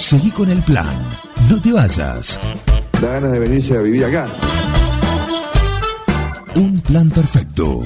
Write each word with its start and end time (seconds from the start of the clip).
Seguí 0.00 0.30
con 0.30 0.50
el 0.50 0.62
plan. 0.62 1.10
No 1.50 1.60
te 1.60 1.72
vayas. 1.72 2.40
Da 3.02 3.12
ganas 3.12 3.32
de 3.32 3.38
venirse 3.38 3.76
a 3.76 3.82
vivir 3.82 4.06
acá. 4.06 4.26
Un 6.54 6.80
plan 6.80 7.10
perfecto. 7.10 7.82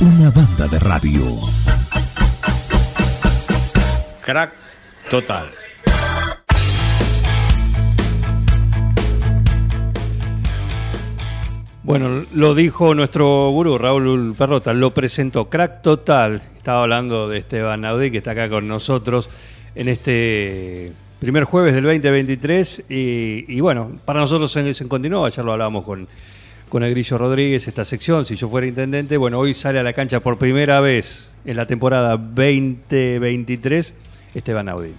Una 0.00 0.30
banda 0.30 0.66
de 0.66 0.78
radio. 0.80 1.38
Crack 4.20 4.52
total. 5.08 5.50
Bueno, 11.84 12.24
lo 12.32 12.54
dijo 12.56 12.94
nuestro 12.96 13.50
gurú 13.50 13.78
Raúl 13.78 14.34
Perrota, 14.36 14.72
lo 14.72 14.90
presentó 14.92 15.48
Crack 15.48 15.82
Total. 15.82 16.42
Estaba 16.62 16.82
hablando 16.84 17.28
de 17.28 17.38
Esteban 17.38 17.80
Naudí, 17.80 18.12
que 18.12 18.18
está 18.18 18.30
acá 18.30 18.48
con 18.48 18.68
nosotros 18.68 19.28
en 19.74 19.88
este 19.88 20.92
primer 21.18 21.42
jueves 21.42 21.74
del 21.74 21.82
2023. 21.82 22.84
Y, 22.88 23.44
y 23.48 23.58
bueno, 23.60 23.98
para 24.04 24.20
nosotros 24.20 24.52
se, 24.52 24.72
se 24.72 24.86
continuó. 24.86 25.26
Ayer 25.26 25.44
lo 25.44 25.50
hablábamos 25.54 25.84
con, 25.84 26.06
con 26.68 26.84
el 26.84 26.92
Grillo 26.92 27.18
Rodríguez, 27.18 27.66
esta 27.66 27.84
sección. 27.84 28.24
Si 28.26 28.36
yo 28.36 28.48
fuera 28.48 28.64
intendente, 28.68 29.16
bueno, 29.16 29.40
hoy 29.40 29.54
sale 29.54 29.80
a 29.80 29.82
la 29.82 29.92
cancha 29.92 30.20
por 30.20 30.38
primera 30.38 30.80
vez 30.80 31.32
en 31.44 31.56
la 31.56 31.66
temporada 31.66 32.16
2023 32.16 33.92
Esteban 34.32 34.66
Naudí. 34.66 34.92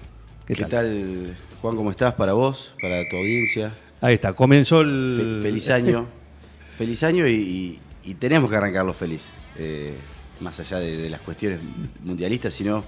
¿Qué, 0.46 0.56
tal? 0.66 1.34
Juan? 1.62 1.78
¿Cómo 1.78 1.92
estás? 1.92 2.14
Para 2.16 2.34
vos, 2.34 2.76
para 2.82 3.08
tu 3.10 3.16
audiencia. 3.16 3.74
Ahí 4.02 4.16
está, 4.16 4.34
comenzó 4.34 4.82
el. 4.82 5.38
Fe- 5.38 5.42
feliz 5.44 5.70
año. 5.70 6.08
feliz 6.78 7.02
año 7.04 7.26
y, 7.26 7.32
y- 7.36 7.80
y 8.04 8.14
tenemos 8.16 8.50
que 8.52 8.58
arrancarlo 8.58 8.92
feliz. 8.92 9.22
Eh, 9.58 9.94
más 10.44 10.60
allá 10.60 10.80
de, 10.80 10.98
de 10.98 11.10
las 11.10 11.22
cuestiones 11.22 11.60
mundialistas, 12.04 12.54
sino 12.54 12.84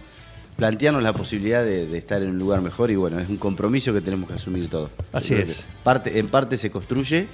plantearnos 0.56 1.02
la 1.04 1.14
posibilidad 1.14 1.64
de, 1.64 1.88
de 1.88 1.98
estar 1.98 2.22
en 2.22 2.30
un 2.30 2.40
lugar 2.40 2.62
mejor 2.62 2.92
y 2.92 2.96
bueno, 2.96 3.20
es 3.20 3.28
un 3.28 3.38
compromiso 3.38 3.94
que 3.94 4.02
tenemos 4.02 4.28
que 4.30 4.36
asumir 4.36 4.70
todos. 4.70 4.92
Así 5.12 5.34
es. 5.34 5.66
Parte, 5.84 6.18
en 6.20 6.28
parte 6.30 6.56
se 6.58 6.70
construye 6.72 7.28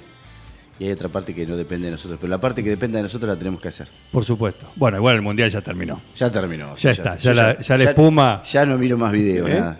y 0.78 0.84
hay 0.86 0.90
otra 0.92 1.08
parte 1.08 1.34
que 1.34 1.46
no 1.46 1.56
depende 1.56 1.86
de 1.86 1.92
nosotros, 1.92 2.18
pero 2.20 2.30
la 2.30 2.40
parte 2.40 2.64
que 2.64 2.70
depende 2.70 2.96
de 2.96 3.02
nosotros 3.02 3.28
la 3.28 3.36
tenemos 3.36 3.60
que 3.60 3.68
hacer. 3.68 3.88
Por 4.10 4.24
supuesto. 4.24 4.72
Bueno, 4.74 4.96
igual 4.96 5.16
el 5.16 5.22
mundial 5.22 5.50
ya 5.50 5.60
terminó. 5.60 6.00
Ya 6.16 6.30
terminó. 6.30 6.74
Ya 6.76 6.90
está, 6.90 7.16
ya 7.16 7.32
la- 7.34 7.60
ya 7.60 7.76
la 7.76 7.84
espuma- 7.94 8.42
Ya 8.42 8.64
no 8.64 8.76
miro 8.78 8.96
más 8.98 9.12
videos, 9.12 9.48
¿Eh? 9.50 9.54
nada. 9.60 9.78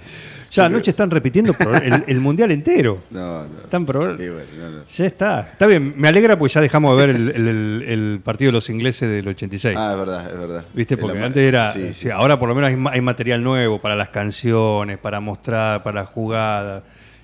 Ya 0.52 0.66
anoche 0.66 0.90
están 0.90 1.10
repitiendo 1.10 1.54
el, 1.82 2.04
el 2.06 2.20
mundial 2.20 2.50
entero. 2.50 3.02
No, 3.10 3.44
no. 3.44 3.60
Están 3.64 3.86
pro- 3.86 4.16
Sí, 4.16 4.28
bueno, 4.28 4.44
no, 4.58 4.70
no. 4.70 4.84
Ya 4.86 5.06
está. 5.06 5.40
Está 5.52 5.66
bien, 5.66 5.94
me 5.96 6.08
alegra 6.08 6.38
porque 6.38 6.54
ya 6.54 6.60
dejamos 6.60 6.96
de 6.98 7.06
ver 7.06 7.16
el, 7.16 7.28
el- 7.30 7.48
el- 7.48 7.84
el 7.88 8.20
partido 8.22 8.48
de 8.48 8.52
los 8.52 8.68
ingleses 8.70 9.08
del 9.08 9.26
86. 9.28 9.74
Ah, 9.78 9.92
es 9.92 9.98
verdad, 9.98 10.30
es 10.32 10.38
verdad. 10.38 10.64
¿Viste? 10.74 10.96
Porque 10.96 11.18
la- 11.18 11.26
antes 11.26 11.42
era. 11.42 11.72
sí, 11.72 11.92
sí, 11.94 12.10
ahora 12.10 12.38
por 12.38 12.48
lo 12.48 12.54
menos 12.54 12.70
hay, 12.70 12.76
ma- 12.76 12.90
hay 12.92 13.00
material 13.00 13.42
nuevo 13.42 13.80
para 13.80 13.96
las 13.96 14.10
canciones, 14.10 14.98
para 14.98 15.20
mostrar, 15.20 15.82
para 15.82 16.04
jugadas. 16.04 16.82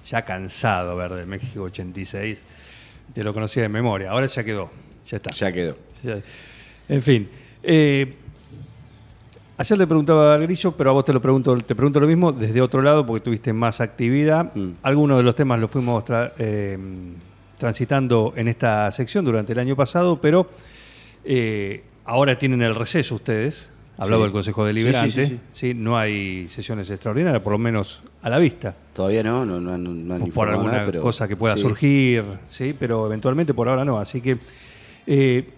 Ya 0.09 0.23
cansado 0.25 0.97
ver 0.97 1.13
de 1.13 1.27
México 1.27 1.63
86. 1.65 2.43
Te 3.13 3.23
lo 3.25 3.35
conocía 3.35 3.63
de 3.65 3.69
memoria. 3.69 4.11
Ahora 4.11 4.27
ya 4.27 4.43
quedó. 4.43 4.71
Ya 5.07 5.19
está. 5.19 5.33
Ya 5.33 5.53
quedó. 5.53 5.77
Ya- 6.03 6.19
En 6.89 7.03
fin. 7.03 7.29
eh, 7.63 8.15
ayer 9.59 9.77
le 9.79 9.87
preguntaba 9.87 10.35
al 10.35 10.43
Grillo, 10.43 10.73
pero 10.73 10.91
a 10.91 10.93
vos 10.95 11.05
te 11.05 11.13
lo 11.13 11.21
pregunto, 11.21 11.57
te 11.59 11.75
pregunto 11.75 12.01
lo 12.01 12.07
mismo 12.07 12.33
desde 12.33 12.61
otro 12.63 12.81
lado 12.81 13.05
porque 13.05 13.23
tuviste 13.25 13.53
más 13.53 13.81
actividad. 13.81 14.55
Mm. 14.55 14.71
Algunos 14.83 15.19
de 15.19 15.23
los 15.25 15.35
temas 15.35 15.61
los 15.61 15.71
fuimos 15.71 16.05
tra- 16.05 16.33
eh, 16.39 16.79
transitando 17.59 18.33
en 18.37 18.49
esta 18.49 18.91
sección 18.91 19.25
durante 19.25 19.53
el 19.53 19.59
año 19.59 19.77
pasado, 19.77 20.21
pero 20.21 20.49
eh, 21.25 21.83
ahora 22.05 22.39
tienen 22.39 22.63
el 22.63 22.75
receso 22.75 23.17
ustedes. 23.17 23.71
Hablaba 24.01 24.21
Sí. 24.21 24.23
del 24.27 24.33
Consejo 24.33 24.63
sí, 24.63 24.67
Deliberante. 24.69 25.27
sí, 25.27 25.41
sí. 25.53 25.75
No 25.75 25.99
hay 25.99 26.47
sesiones 26.49 26.89
extraordinarias, 26.89 27.43
por 27.43 27.51
lo 27.55 27.59
menos 27.59 28.01
a 28.23 28.31
la 28.31 28.39
vista. 28.39 28.73
Todavía 28.93 29.25
no, 29.25 29.45
no, 29.45 29.61
no, 29.61 29.73
han- 29.75 30.07
no 30.07 30.15
han 30.15 30.31
por 30.31 30.49
alguna 30.49 30.71
nada, 30.73 30.85
pero 30.85 31.01
cosa 31.03 31.27
que 31.27 31.35
pueda 31.37 31.57
surgir, 31.57 32.23
¿sí? 32.49 32.77
pero 32.79 33.07
eventualmente 33.07 33.53
por 33.55 33.69
ahora 33.69 33.85
no. 33.85 33.99
Así 33.99 34.21
que, 34.21 34.39
eh, 35.05 35.49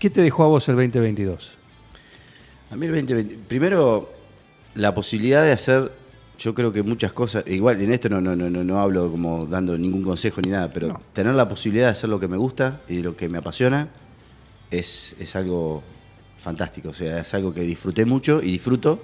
¿qué 0.00 0.10
te 0.10 0.20
dejó 0.20 0.42
a 0.42 0.48
vos 0.48 0.68
el 0.68 0.74
2022? 0.74 1.56
A 2.74 2.76
mí 2.76 2.86
el 2.86 2.92
2020, 2.92 3.38
primero 3.46 4.10
la 4.74 4.92
posibilidad 4.92 5.44
de 5.44 5.52
hacer, 5.52 5.92
yo 6.40 6.54
creo 6.54 6.72
que 6.72 6.82
muchas 6.82 7.12
cosas, 7.12 7.44
igual 7.46 7.80
en 7.80 7.92
esto 7.92 8.08
no, 8.08 8.20
no, 8.20 8.34
no, 8.34 8.50
no, 8.50 8.64
no 8.64 8.80
hablo 8.80 9.08
como 9.12 9.46
dando 9.46 9.78
ningún 9.78 10.02
consejo 10.02 10.40
ni 10.40 10.50
nada, 10.50 10.72
pero 10.72 10.88
No. 10.88 11.00
tener 11.12 11.36
la 11.36 11.48
posibilidad 11.48 11.86
de 11.86 11.92
hacer 11.92 12.10
lo 12.10 12.18
que 12.18 12.26
me 12.26 12.36
gusta 12.36 12.80
y 12.88 13.00
lo 13.00 13.16
que 13.16 13.28
me 13.28 13.38
apasiona 13.38 13.90
es, 14.72 15.14
es 15.20 15.36
algo 15.36 15.84
fantástico, 16.40 16.88
o 16.88 16.94
sea, 16.94 17.20
es 17.20 17.32
algo 17.32 17.54
que 17.54 17.60
disfruté 17.60 18.04
mucho 18.04 18.42
y 18.42 18.50
disfruto 18.50 19.00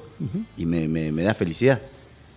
y 0.56 0.66
me, 0.66 0.88
me- 0.88 1.12
me 1.12 1.22
da 1.22 1.32
felicidad, 1.34 1.80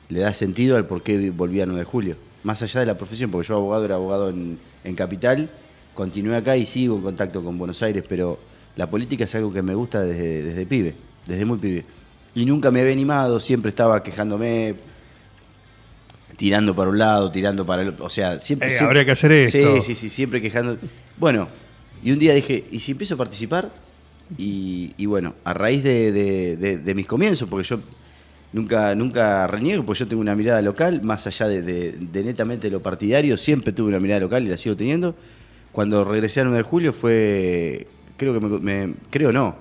le 0.09 0.19
da 0.19 0.33
sentido 0.35 0.77
al 0.77 0.85
por 0.85 1.01
qué 1.01 1.31
volví 1.31 1.59
a 1.61 1.65
9 1.65 1.79
de 1.79 1.85
julio, 1.85 2.15
más 2.43 2.61
allá 2.61 2.81
de 2.81 2.85
la 2.85 2.95
profesión, 2.95 3.31
porque 3.31 3.47
yo 3.47 3.55
abogado 3.55 3.85
era 3.85 3.95
abogado 3.95 4.29
en, 4.29 4.59
en 4.83 4.95
Capital, 4.95 5.49
continué 5.95 6.35
acá 6.37 6.55
y 6.57 6.67
sigo 6.67 6.95
en 6.95 7.01
contacto 7.01 7.43
con 7.43 7.57
Buenos 7.57 7.81
Aires, 7.81 8.05
pero 8.07 8.37
la 8.75 8.87
política 8.87 9.23
es 9.23 9.33
algo 9.33 9.51
que 9.51 9.63
me 9.63 9.73
gusta 9.73 9.99
desde, 10.01 10.43
desde 10.43 10.65
pibe, 10.67 10.93
desde 11.27 11.45
muy 11.45 11.57
pibe. 11.57 11.85
Y 12.35 12.45
nunca 12.45 12.71
me 12.71 12.81
había 12.81 12.93
animado, 12.93 13.39
siempre 13.39 13.69
estaba 13.69 14.01
quejándome, 14.03 14.75
tirando 16.37 16.75
para 16.75 16.89
un 16.89 16.97
lado, 16.97 17.31
tirando 17.31 17.65
para 17.65 17.83
el 17.83 17.89
otro, 17.89 18.05
o 18.05 18.09
sea, 18.09 18.39
siempre... 18.39 18.67
Eh, 18.69 18.71
siempre- 18.71 18.87
habría 18.87 19.05
que 19.05 19.11
hacer 19.11 19.31
esto. 19.31 19.75
Sí, 19.81 19.81
sí, 19.81 19.95
sí, 19.95 20.09
siempre 20.09 20.41
quejando. 20.41 20.77
Bueno, 21.17 21.47
y 22.03 22.11
un 22.11 22.19
día 22.19 22.33
dije, 22.33 22.65
¿y 22.71 22.79
si 22.79 22.91
empiezo 22.93 23.13
a 23.13 23.17
participar? 23.17 23.71
Y, 24.37 24.93
y 24.97 25.05
bueno, 25.05 25.35
a 25.43 25.53
raíz 25.53 25.83
de, 25.83 26.11
de- 26.11 26.57
de- 26.57 26.77
de 26.77 26.95
mis 26.95 27.05
comienzos, 27.05 27.47
porque 27.47 27.67
yo 27.67 27.79
nunca, 28.51 28.95
nunca 28.95 29.45
reniego, 29.45 29.85
porque 29.85 29.99
yo 29.99 30.07
tengo 30.07 30.21
una 30.21 30.35
mirada 30.35 30.61
local, 30.63 31.01
más 31.03 31.27
allá 31.27 31.47
de, 31.47 31.97
netamente 32.11 32.69
lo 32.71 32.81
partidario, 32.81 33.37
siempre 33.37 33.71
tuve 33.73 33.89
una 33.89 33.99
mirada 33.99 34.21
local 34.21 34.43
y 34.43 34.49
la 34.49 34.57
sigo 34.57 34.75
teniendo. 34.75 35.15
Cuando 35.71 36.03
regresé 36.03 36.39
al 36.41 36.47
9 36.47 36.57
de 36.57 36.63
julio 36.63 36.93
fue, 36.93 37.87
creo 38.17 38.33
que 38.33 38.39
me, 38.39 38.59
me- 38.87 38.93
creo 39.11 39.31
no, 39.31 39.55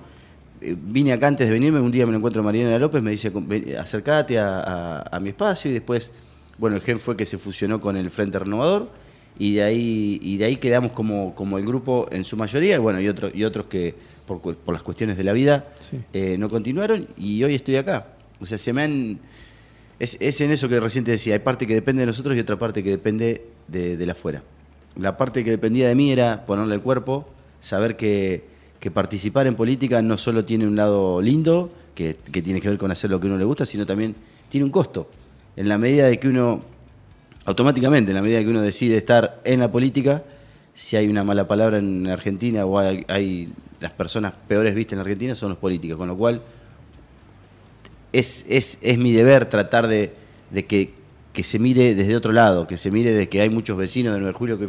vine 0.85 1.13
acá 1.13 1.27
antes 1.27 1.47
de 1.47 1.53
venirme, 1.53 1.79
un 1.79 1.91
día 1.91 2.05
me 2.05 2.11
lo 2.11 2.17
encuentro 2.17 2.41
a 2.41 2.45
Mariana 2.45 2.77
López, 2.79 3.01
me 3.03 3.11
dice, 3.11 3.31
"Ven, 3.33 3.75
acércate 3.77 4.39
a, 4.39 4.59
a- 4.59 5.01
a 5.15 5.19
mi 5.19 5.29
espacio 5.29 5.69
y 5.71 5.73
después, 5.75 6.11
bueno, 6.57 6.75
el 6.75 6.81
GEN 6.81 6.99
fue 6.99 7.17
que 7.17 7.25
se 7.25 7.37
fusionó 7.37 7.81
con 7.81 7.97
el 7.97 8.09
Frente 8.11 8.39
Renovador 8.39 8.89
y 9.39 9.55
de 9.55 9.63
ahí, 9.63 10.19
y 10.21 10.37
de 10.37 10.45
ahí 10.45 10.57
quedamos 10.57 10.91
como, 10.91 11.33
como 11.35 11.57
el 11.57 11.65
grupo 11.65 12.07
en 12.11 12.23
su 12.25 12.37
mayoría, 12.37 12.75
y 12.75 12.79
bueno, 12.79 13.01
y, 13.01 13.07
otro- 13.07 13.31
y 13.33 13.43
otros 13.43 13.65
que 13.67 13.95
por, 14.25 14.39
las 14.71 14.83
cuestiones 14.83 15.17
de 15.17 15.23
la 15.23 15.33
vida 15.33 15.67
Sí. 15.81 15.99
eh, 16.13 16.37
no 16.37 16.49
continuaron 16.49 17.07
y 17.17 17.43
hoy 17.43 17.55
estoy 17.55 17.75
acá. 17.77 18.07
O 18.39 18.45
sea, 18.45 18.57
se 18.57 18.71
me 18.73 18.83
han... 18.83 19.19
Es, 19.99 20.17
es 20.19 20.39
en 20.41 20.51
eso 20.51 20.67
que 20.69 20.79
recién 20.79 21.03
te 21.05 21.11
decía, 21.11 21.33
hay 21.35 21.39
parte 21.39 21.65
que 21.67 21.73
depende 21.73 22.01
de 22.01 22.07
nosotros 22.07 22.35
y 22.35 22.39
otra 22.39 22.57
parte 22.57 22.83
que 22.83 22.89
depende 22.89 23.45
de, 23.67 23.95
de 23.97 24.05
la 24.05 24.11
afuera. 24.13 24.43
La 24.97 25.17
parte 25.17 25.43
que 25.43 25.49
dependía 25.51 25.87
de 25.87 25.95
mí 25.95 26.11
era 26.11 26.45
ponerle 26.45 26.75
el 26.75 26.81
cuerpo, 26.81 27.27
saber 27.61 27.95
que, 27.95 28.43
que 28.83 28.91
participar 28.91 29.47
en 29.47 29.55
política 29.55 30.01
no 30.01 30.17
solo 30.17 30.43
tiene 30.43 30.67
un 30.67 30.75
lado 30.75 31.21
lindo, 31.21 31.71
que, 31.95 32.15
tiene 32.15 32.59
que 32.59 32.67
ver 32.67 32.77
con 32.77 32.91
hacer 32.91 33.09
lo 33.09 33.17
que 33.17 33.27
uno 33.27 33.37
le 33.37 33.45
gusta, 33.45 33.65
sino 33.65 33.85
también 33.85 34.13
tiene 34.49 34.65
un 34.65 34.71
costo. 34.71 35.09
En 35.55 35.69
la 35.69 35.77
medida 35.77 36.07
de 36.07 36.19
que 36.19 36.27
uno, 36.27 36.59
automáticamente, 37.45 38.11
en 38.11 38.15
la 38.15 38.21
medida 38.21 38.39
de 38.39 38.43
que 38.43 38.49
uno 38.49 38.61
decide 38.61 38.97
estar 38.97 39.39
en 39.45 39.61
la 39.61 39.71
política, 39.71 40.25
si 40.75 40.97
hay 40.97 41.07
una 41.07 41.23
mala 41.23 41.47
palabra 41.47 41.77
en 41.77 42.09
Argentina 42.09 42.65
o 42.65 42.77
hay, 42.77 43.53
las 43.79 43.91
personas 43.91 44.33
peores 44.49 44.75
vistas 44.75 44.95
en 44.95 44.99
Argentina 44.99 45.33
son 45.33 45.51
los 45.51 45.59
políticos, 45.59 45.97
con 45.97 46.09
lo 46.09 46.17
cual 46.17 46.41
es, 48.11 48.45
es, 48.49 48.79
es 48.81 48.97
mi 48.97 49.13
deber 49.13 49.45
tratar 49.45 49.87
de, 49.87 50.11
de 50.51 50.65
que, 50.65 50.93
que 51.31 51.45
se 51.45 51.57
mire 51.57 51.95
desde 51.95 52.17
otro 52.17 52.33
lado, 52.33 52.67
que 52.67 52.75
se 52.75 52.91
mire 52.91 53.13
de 53.13 53.29
que 53.29 53.39
hay 53.39 53.49
muchos 53.49 53.77
vecinos 53.77 54.13
de 54.13 54.19
9 54.19 54.33
de 54.33 54.37
julio 54.37 54.59
que 54.59 54.67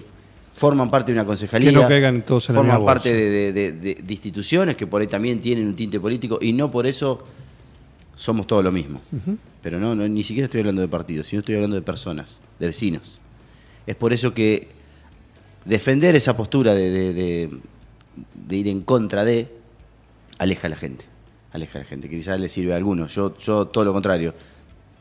forman 0.54 0.90
parte 0.90 1.12
de 1.12 1.18
una 1.18 1.26
concejalía. 1.26 1.68
Que 1.70 1.76
no 1.76 1.86
caigan 1.86 2.22
todos 2.22 2.48
en 2.48 2.54
Forman 2.54 2.84
parte 2.84 3.12
de, 3.12 3.28
de- 3.30 3.52
de- 3.52 3.72
de- 3.72 3.94
de 4.02 4.12
instituciones 4.14 4.76
que 4.76 4.86
por 4.86 5.02
ahí 5.02 5.08
también 5.08 5.40
tienen 5.40 5.66
un 5.66 5.74
tinte 5.74 5.98
político 6.00 6.38
y 6.40 6.52
no 6.52 6.70
por 6.70 6.86
eso 6.86 7.22
somos 8.14 8.46
todo 8.46 8.62
lo 8.62 8.70
mismo. 8.72 9.00
Pero 9.62 9.80
no, 9.80 9.94
no, 9.94 10.06
ni 10.06 10.22
siquiera 10.22 10.44
estoy 10.46 10.60
hablando 10.60 10.80
de 10.80 10.88
partidos, 10.88 11.26
sino 11.26 11.40
estoy 11.40 11.56
hablando 11.56 11.74
de 11.76 11.82
personas, 11.82 12.38
de 12.60 12.66
vecinos. 12.68 13.20
Es 13.86 13.96
por 13.96 14.12
eso 14.12 14.32
que 14.32 14.68
defender 15.64 16.14
esa 16.14 16.36
postura 16.36 16.72
de, 16.74 17.50
ir 18.50 18.68
en 18.68 18.82
contra 18.82 19.24
de 19.24 19.48
aleja 20.38 20.68
a 20.68 20.70
la 20.70 20.76
gente. 20.76 21.04
Aleja 21.52 21.78
a 21.78 21.82
la 21.82 21.88
gente, 21.88 22.08
que 22.08 22.16
quizás 22.16 22.38
le 22.38 22.48
sirve 22.48 22.74
a 22.74 22.76
algunos. 22.76 23.14
Yo, 23.14 23.36
yo 23.38 23.66
todo 23.66 23.84
lo 23.84 23.92
contrario. 23.92 24.34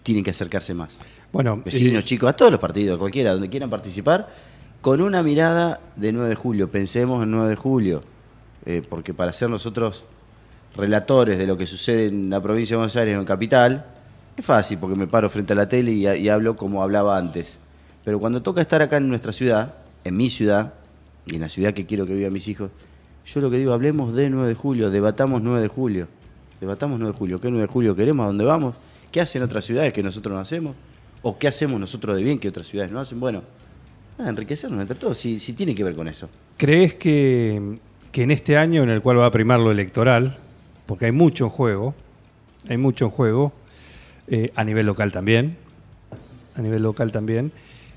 Tienen 0.01 0.23
que 0.23 0.31
acercarse 0.31 0.73
más. 0.73 0.97
Bueno, 1.31 1.61
Vecinos, 1.63 2.03
eh, 2.03 2.05
chicos, 2.07 2.29
a 2.29 2.33
todos 2.33 2.51
los 2.51 2.59
partidos, 2.59 2.97
cualquiera, 2.99 3.31
donde 3.33 3.49
quieran 3.49 3.69
participar, 3.69 4.29
con 4.83 4.99
una 4.99 5.23
mirada 5.23 5.79
de 5.95 6.11
9 6.11 6.27
de 6.27 6.35
julio. 6.35 6.69
Pensemos 6.69 7.23
en 7.23 7.31
9 7.31 7.51
de 7.51 7.55
julio, 7.55 8.01
eh, 8.65 8.81
porque 8.89 9.13
para 9.13 9.31
ser 9.31 9.49
nosotros 9.49 10.03
relatores 10.75 11.37
de 11.37 11.47
lo 11.47 11.57
que 11.57 11.65
sucede 11.65 12.07
en 12.07 12.29
la 12.29 12.41
provincia 12.41 12.73
de 12.73 12.79
Buenos 12.79 12.95
Aires 12.97 13.15
o 13.15 13.21
en 13.21 13.25
Capital, 13.25 13.85
es 14.35 14.45
fácil, 14.45 14.79
porque 14.79 14.97
me 14.97 15.07
paro 15.07 15.29
frente 15.29 15.53
a 15.53 15.55
la 15.55 15.69
tele 15.69 15.93
y, 15.93 16.05
y 16.05 16.27
hablo 16.27 16.57
como 16.57 16.83
hablaba 16.83 17.17
antes. 17.17 17.57
Pero 18.03 18.19
cuando 18.19 18.41
toca 18.41 18.59
estar 18.59 18.81
acá 18.81 18.97
en 18.97 19.07
nuestra 19.07 19.31
ciudad, 19.31 19.73
en 20.03 20.17
mi 20.17 20.29
ciudad, 20.29 20.73
y 21.27 21.35
en 21.35 21.41
la 21.41 21.47
ciudad 21.47 21.73
que 21.73 21.85
quiero 21.85 22.05
que 22.05 22.13
vivan 22.13 22.33
mis 22.33 22.49
hijos, 22.49 22.69
yo 23.25 23.39
lo 23.39 23.49
que 23.49 23.59
digo, 23.59 23.71
hablemos 23.71 24.13
de 24.13 24.29
9 24.29 24.49
de 24.49 24.55
julio, 24.55 24.89
debatamos 24.89 25.41
9 25.41 25.61
de 25.61 25.67
julio. 25.69 26.07
Debatamos 26.59 26.99
9 26.99 27.13
de 27.13 27.17
julio. 27.17 27.39
¿Qué 27.39 27.49
9 27.49 27.67
de 27.67 27.71
julio 27.71 27.95
queremos? 27.95 28.25
¿A 28.25 28.27
dónde 28.27 28.43
vamos? 28.43 28.75
¿Qué 29.13 29.21
hacen 29.21 29.43
otras 29.43 29.63
ciudades 29.63 29.93
que 29.93 30.03
nosotros 30.03 30.33
no 30.33 30.41
hacemos? 30.41 30.75
¿O 31.21 31.37
qué 31.37 31.47
hacemos 31.47 31.79
nosotros 31.79 32.17
de 32.17 32.23
bien 32.23 32.37
que 32.37 32.49
otras 32.49 32.67
ciudades 32.67 32.91
no 32.91 32.99
hacen? 32.99 33.21
Bueno, 33.21 33.43
nada, 34.17 34.29
enriquecernos 34.29 34.81
entre 34.81 34.97
todos, 34.97 35.17
si, 35.17 35.39
si 35.39 35.53
tiene 35.53 35.75
que 35.75 35.83
ver 35.83 35.95
con 35.95 36.07
eso. 36.07 36.29
¿Crees 36.57 36.93
que, 36.95 37.77
que 38.11 38.23
en 38.23 38.31
este 38.31 38.57
año 38.57 38.83
en 38.83 38.89
el 38.89 39.01
cual 39.01 39.19
va 39.19 39.25
a 39.25 39.31
primar 39.31 39.59
lo 39.59 39.71
electoral, 39.71 40.37
porque 40.85 41.05
hay 41.05 41.11
mucho 41.11 41.45
en 41.45 41.49
juego, 41.49 41.95
hay 42.69 42.77
mucho 42.77 43.05
en 43.05 43.11
juego, 43.11 43.53
eh, 44.27 44.51
a 44.55 44.63
nivel 44.63 44.85
local 44.85 45.11
también, 45.11 45.57
a 46.55 46.61
nivel 46.61 46.83
local 46.83 47.11
también, 47.11 47.51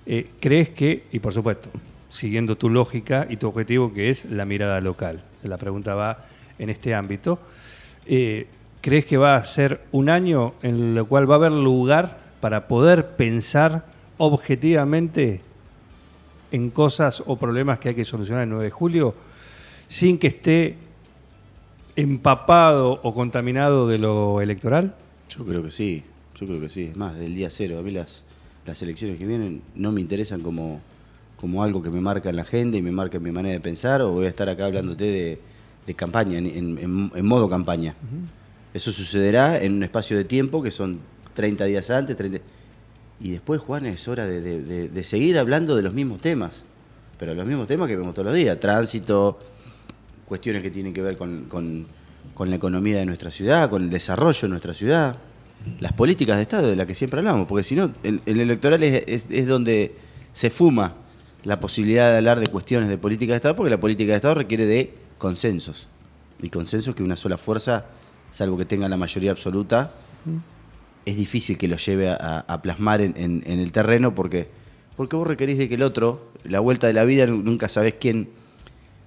eh, 0.06 0.28
¿crees 0.40 0.70
que, 0.70 1.04
y 1.12 1.18
por 1.18 1.32
supuesto, 1.32 1.68
siguiendo 2.08 2.56
tu 2.56 2.70
lógica 2.70 3.26
y 3.28 3.36
tu 3.36 3.48
objetivo 3.48 3.92
que 3.92 4.10
es 4.10 4.24
la 4.24 4.44
mirada 4.44 4.80
local, 4.80 5.22
la 5.42 5.58
pregunta 5.58 5.94
va 5.94 6.24
en 6.58 6.70
este 6.70 6.94
ámbito, 6.94 7.38
eh, 8.06 8.46
¿crees 8.80 9.04
que 9.04 9.19
va 9.19 9.36
a 9.36 9.44
ser 9.44 9.82
un 9.92 10.08
año 10.08 10.54
en 10.62 10.96
el 10.96 11.04
cual 11.04 11.30
va 11.30 11.34
a 11.34 11.38
haber 11.38 11.52
lugar 11.52 12.19
para 12.40 12.69
poder 12.69 13.16
pensar 13.16 13.84
objetivamente 14.19 15.42
en 16.56 16.70
cosas 16.70 17.23
o 17.26 17.37
problemas 17.37 17.79
que 17.79 17.91
hay 17.91 17.94
que 17.94 18.05
solucionar 18.05 18.43
el 18.44 18.49
9 18.50 18.64
de 18.64 18.70
julio 18.70 19.14
sin 19.88 20.19
que 20.19 20.26
esté 20.29 20.76
empapado 21.97 23.00
o 23.03 23.14
contaminado 23.14 23.88
de 23.88 23.99
lo 23.99 24.41
electoral? 24.41 24.94
Yo 25.29 25.44
creo 25.44 25.62
que 25.62 25.70
sí, 25.70 26.03
yo 26.38 26.47
creo 26.47 26.61
que 26.61 26.69
sí. 26.69 26.85
Es 26.91 26.97
más, 26.97 27.14
del 27.17 27.35
día 27.35 27.49
cero. 27.50 27.79
A 27.79 27.82
mí 27.82 27.91
las, 27.91 28.23
las 28.67 28.81
elecciones 28.82 29.19
que 29.19 29.26
vienen 29.26 29.62
no 29.75 29.93
me 29.93 30.00
interesan 30.00 30.41
como, 30.41 30.81
como 31.37 31.62
algo 31.62 31.82
que 31.82 31.91
me 31.91 32.00
marca 32.00 32.31
en 32.31 32.37
la 32.37 32.43
agenda 32.43 32.76
y 32.76 32.82
me 32.82 32.93
marca 32.93 33.17
en 33.17 33.23
mi 33.23 33.31
manera 33.32 33.55
de 33.55 33.61
pensar, 33.61 34.03
o 34.03 34.12
voy 34.12 34.26
a 34.26 34.29
estar 34.29 34.49
acá 34.49 34.67
hablándote 34.67 35.05
de, 35.05 35.38
de 35.87 35.94
campaña, 35.94 36.38
en, 36.38 36.47
en- 36.47 37.11
en 37.14 37.26
modo 37.26 37.49
campaña. 37.49 37.94
Eso 38.75 38.93
sucederá 38.93 39.62
en 39.62 39.73
un 39.73 39.82
espacio 39.82 40.17
de 40.19 40.25
tiempo 40.25 40.62
que 40.62 40.70
son 40.70 40.99
30 41.35 41.64
días 41.64 41.91
antes, 41.91 42.14
30... 42.17 42.38
Y 43.20 43.30
después, 43.30 43.60
Juan, 43.62 43.86
es 43.86 44.06
hora 44.08 44.26
de, 44.26 44.40
de- 44.40 44.88
de- 44.88 45.02
seguir 45.02 45.38
hablando 45.38 45.74
de 45.74 45.82
los 45.82 45.94
mismos 45.94 46.20
temas, 46.20 46.62
pero 47.18 47.34
los 47.34 47.46
mismos 47.46 47.66
temas 47.66 47.88
que 47.88 47.96
vemos 47.96 48.12
todos 48.14 48.26
los 48.26 48.34
días, 48.34 48.60
tránsito, 48.60 49.38
cuestiones 50.26 50.62
que 50.62 50.70
tienen 50.70 50.92
que 50.92 51.00
ver 51.02 51.16
con, 51.16 51.44
con- 51.44 51.86
con 52.34 52.50
la 52.50 52.56
economía 52.56 52.98
de 52.98 53.06
nuestra 53.06 53.30
ciudad, 53.30 53.70
con 53.70 53.82
el 53.82 53.90
desarrollo 53.90 54.40
de 54.42 54.48
nuestra 54.48 54.74
ciudad, 54.74 55.16
las 55.80 55.92
políticas 55.94 56.36
de 56.36 56.42
Estado 56.42 56.68
de 56.68 56.76
las 56.76 56.86
que 56.86 56.94
siempre 56.94 57.20
hablamos, 57.20 57.48
porque 57.48 57.64
si 57.64 57.74
no, 57.74 57.90
el, 58.02 58.20
el 58.26 58.40
electoral 58.40 58.82
es, 58.82 59.04
es- 59.06 59.26
es 59.30 59.46
donde 59.46 59.94
se 60.34 60.50
fuma 60.50 60.94
la 61.44 61.58
posibilidad 61.60 62.10
de 62.10 62.19
hablar 62.19 62.38
de 62.40 62.48
cuestiones 62.48 62.88
de 62.90 62.98
política 62.98 63.32
de 63.32 63.36
Estado, 63.36 63.56
porque 63.56 63.70
la 63.70 63.80
política 63.80 64.10
de 64.12 64.16
Estado 64.16 64.34
requiere 64.34 64.66
de 64.66 64.92
consensos, 65.16 65.88
y 66.42 66.50
consensos 66.50 66.94
que 66.94 67.02
una 67.02 67.16
sola 67.16 67.38
fuerza, 67.38 67.86
salvo 68.30 68.58
que 68.58 68.66
tenga 68.66 68.88
la 68.90 68.98
mayoría 68.98 69.30
absoluta, 69.30 69.92
es 71.06 71.17
difícil 71.17 71.56
que 71.56 71.69
lo 71.69 71.76
lleve 71.76 72.11
a, 72.11 72.61
plasmar 72.62 73.00
en, 73.00 73.14
en- 73.17 73.43
en 73.47 73.61
el 73.61 73.73
terreno 73.73 74.14
porque, 74.14 74.49
porque 74.97 75.17
vos 75.17 75.26
requerís 75.26 75.56
de 75.56 75.69
que 75.69 75.76
el 75.76 75.82
otro, 75.82 76.31
la 76.44 76.61
vuelta 76.61 76.87
de 76.87 76.93
la 76.93 77.05
vida, 77.05 77.26
nu- 77.26 77.43
nunca 77.43 77.69
sabés 77.69 77.94
quién. 77.99 78.29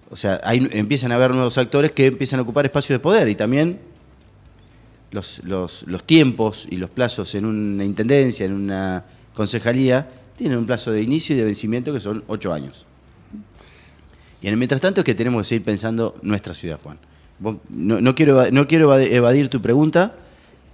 O 0.09 0.15
sea, 0.15 0.41
hay, 0.43 0.67
empiezan 0.71 1.11
a 1.11 1.15
haber 1.15 1.31
nuevos 1.35 1.57
actores 1.59 1.91
que 1.91 2.07
empiezan 2.07 2.39
a 2.39 2.43
ocupar 2.43 2.65
espacios 2.65 2.97
de 2.97 3.03
poder 3.03 3.27
y 3.29 3.35
también 3.35 3.79
los, 5.11 5.41
los, 5.43 5.85
tiempos 6.05 6.67
y 6.69 6.77
los 6.77 6.89
plazos 6.89 7.35
en 7.35 7.45
una 7.45 7.83
intendencia, 7.83 8.45
en 8.45 8.53
una 8.53 9.03
concejalía, 9.33 10.07
tienen 10.37 10.57
un 10.57 10.65
plazo 10.65 10.91
de 10.91 11.01
inicio 11.01 11.35
y 11.35 11.39
de 11.39 11.45
vencimiento 11.45 11.91
que 11.93 11.99
son 11.99 12.23
ocho 12.27 12.53
años. 12.53 12.85
Y 14.41 14.47
en 14.47 14.53
el 14.53 14.57
mientras 14.57 14.79
tanto 14.81 15.01
es 15.01 15.05
que 15.05 15.15
tenemos 15.15 15.41
que 15.45 15.49
seguir 15.49 15.65
pensando 15.65 16.15
nuestra 16.21 16.53
ciudad, 16.53 16.79
Juan. 16.81 16.97
No, 17.69 17.99
no 18.01 18.15
quiero, 18.15 18.49
no 18.51 18.67
quiero 18.67 18.97
evadir 18.97 19.49
tu 19.49 19.61
pregunta. 19.61 20.15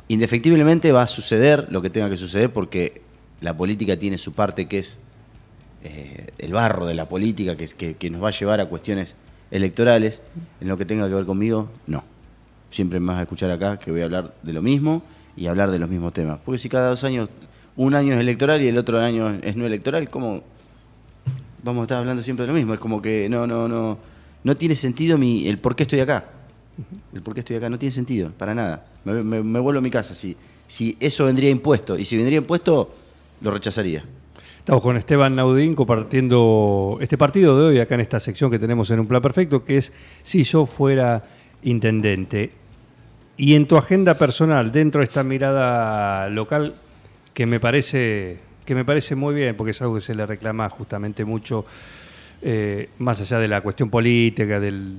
Indefectiblemente 0.08 0.92
va 0.92 1.04
a 1.04 1.08
suceder 1.08 1.68
lo 1.72 1.82
que 1.82 1.90
tenga 1.90 2.10
que 2.10 2.18
suceder 2.18 2.52
porque 2.52 3.02
la 3.42 3.56
política 3.56 3.98
tiene 3.98 4.18
su 4.18 4.34
parte 4.34 4.68
que 4.68 4.80
es 4.80 4.98
eh, 5.84 6.28
el 6.38 6.54
barro 6.54 6.86
de 6.86 6.94
la 6.94 7.08
política, 7.08 7.56
que, 7.56 7.68
que, 7.68 7.96
que 7.96 8.10
nos 8.10 8.24
va 8.24 8.30
a 8.30 8.32
llevar 8.32 8.62
a 8.62 8.68
cuestiones 8.68 9.16
electorales. 9.52 10.22
En 10.62 10.68
lo 10.68 10.78
que 10.78 10.86
tenga 10.86 11.08
que 11.08 11.16
ver 11.16 11.26
conmigo, 11.26 11.70
no. 11.88 12.04
Siempre 12.72 13.00
me 13.00 13.08
vas 13.08 13.20
a 13.20 13.22
escuchar 13.24 13.52
acá 13.52 13.78
que 13.78 13.92
voy 13.92 14.02
a 14.02 14.06
hablar 14.06 14.36
de 14.44 14.54
lo 14.54 14.62
mismo 14.62 15.04
y 15.36 15.48
hablar 15.48 15.72
de 15.72 15.80
los 15.80 15.90
mismos 15.90 16.14
temas. 16.14 16.40
Porque 16.44 16.60
si 16.60 16.70
cada 16.70 16.90
dos 16.90 17.04
años, 17.04 17.30
un 17.76 17.96
año 17.96 18.14
es 18.14 18.20
electoral 18.20 18.62
y 18.62 18.68
el 18.68 18.78
otro 18.78 19.02
año 19.02 19.40
es 19.42 19.56
no 19.56 19.66
electoral, 19.66 20.10
¿cómo, 20.10 20.44
vamos 21.66 21.82
a 21.82 21.84
estar 21.86 21.98
hablando 21.98 22.22
siempre 22.22 22.46
de 22.46 22.52
lo 22.52 22.58
mismo. 22.58 22.74
Es 22.74 22.80
como 22.80 23.02
que 23.02 23.28
no, 23.28 23.48
no, 23.48 23.68
no, 23.68 23.98
no 24.44 24.56
tiene 24.56 24.76
sentido 24.76 25.18
mi, 25.18 25.48
el 25.48 25.58
por 25.58 25.76
qué 25.76 25.84
estoy 25.84 26.00
acá. 26.00 26.26
El 27.14 27.22
por 27.22 27.34
qué 27.34 27.40
estoy 27.40 27.56
acá 27.56 27.70
no 27.70 27.80
tiene 27.80 27.92
sentido, 27.92 28.32
para 28.32 28.54
nada. 28.54 28.86
Me, 29.06 29.40
vuelvo 29.42 29.80
a 29.80 29.82
mi 29.82 29.92
casa. 29.92 30.14
Si, 30.16 30.36
si 30.68 30.98
eso 31.00 31.26
vendría 31.26 31.50
impuesto, 31.50 31.98
y 31.98 32.06
si 32.06 32.18
vendría 32.18 32.38
impuesto, 32.38 32.94
lo 33.42 33.52
rechazaría. 33.52 34.04
Estamos 34.60 34.82
con 34.82 34.98
Esteban 34.98 35.36
Naudín 35.36 35.76
compartiendo 35.76 36.98
este 37.00 37.18
partido 37.18 37.58
de 37.58 37.66
hoy 37.66 37.80
acá 37.80 37.96
en 37.96 38.02
esta 38.02 38.20
sección 38.20 38.50
que 38.50 38.58
tenemos 38.58 38.90
en 38.90 39.00
un 39.00 39.08
plan 39.08 39.22
perfecto, 39.22 39.64
que 39.64 39.78
es 39.78 39.94
si 40.24 40.44
yo 40.44 40.66
fuera 40.66 41.24
intendente. 41.64 42.52
Y 43.38 43.54
en 43.54 43.68
tu 43.68 43.78
agenda 43.78 44.16
personal, 44.16 44.72
dentro 44.72 45.02
de 45.02 45.06
esta 45.06 45.24
mirada 45.24 46.30
local, 46.30 46.74
que 47.34 47.46
me 47.46 47.60
parece, 47.60 48.40
que 48.66 48.74
me 48.74 48.84
parece 48.84 49.14
muy 49.14 49.36
bien, 49.36 49.56
porque 49.56 49.72
es 49.72 49.82
algo 49.82 49.96
que 49.96 50.02
se 50.02 50.16
le 50.16 50.26
reclama 50.26 50.70
justamente 50.70 51.26
mucho, 51.26 51.66
eh, 52.42 52.90
más 53.00 53.22
allá 53.22 53.40
de 53.40 53.48
la 53.48 53.62
cuestión 53.62 53.90
política, 53.90 54.60
del, 54.60 54.96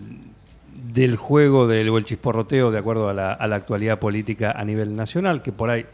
del 0.76 1.16
juego 1.16 1.66
del 1.66 1.88
o 1.88 1.98
el 1.98 2.04
chisporroteo 2.04 2.70
de 2.70 2.78
acuerdo 2.78 3.08
a 3.08 3.14
la, 3.14 3.32
a 3.32 3.46
la 3.46 3.56
actualidad 3.56 3.98
política 3.98 4.52
a 4.52 4.64
nivel 4.64 4.94
nacional, 4.94 5.42
que 5.42 5.52
por 5.52 5.70
ahí 5.70 5.86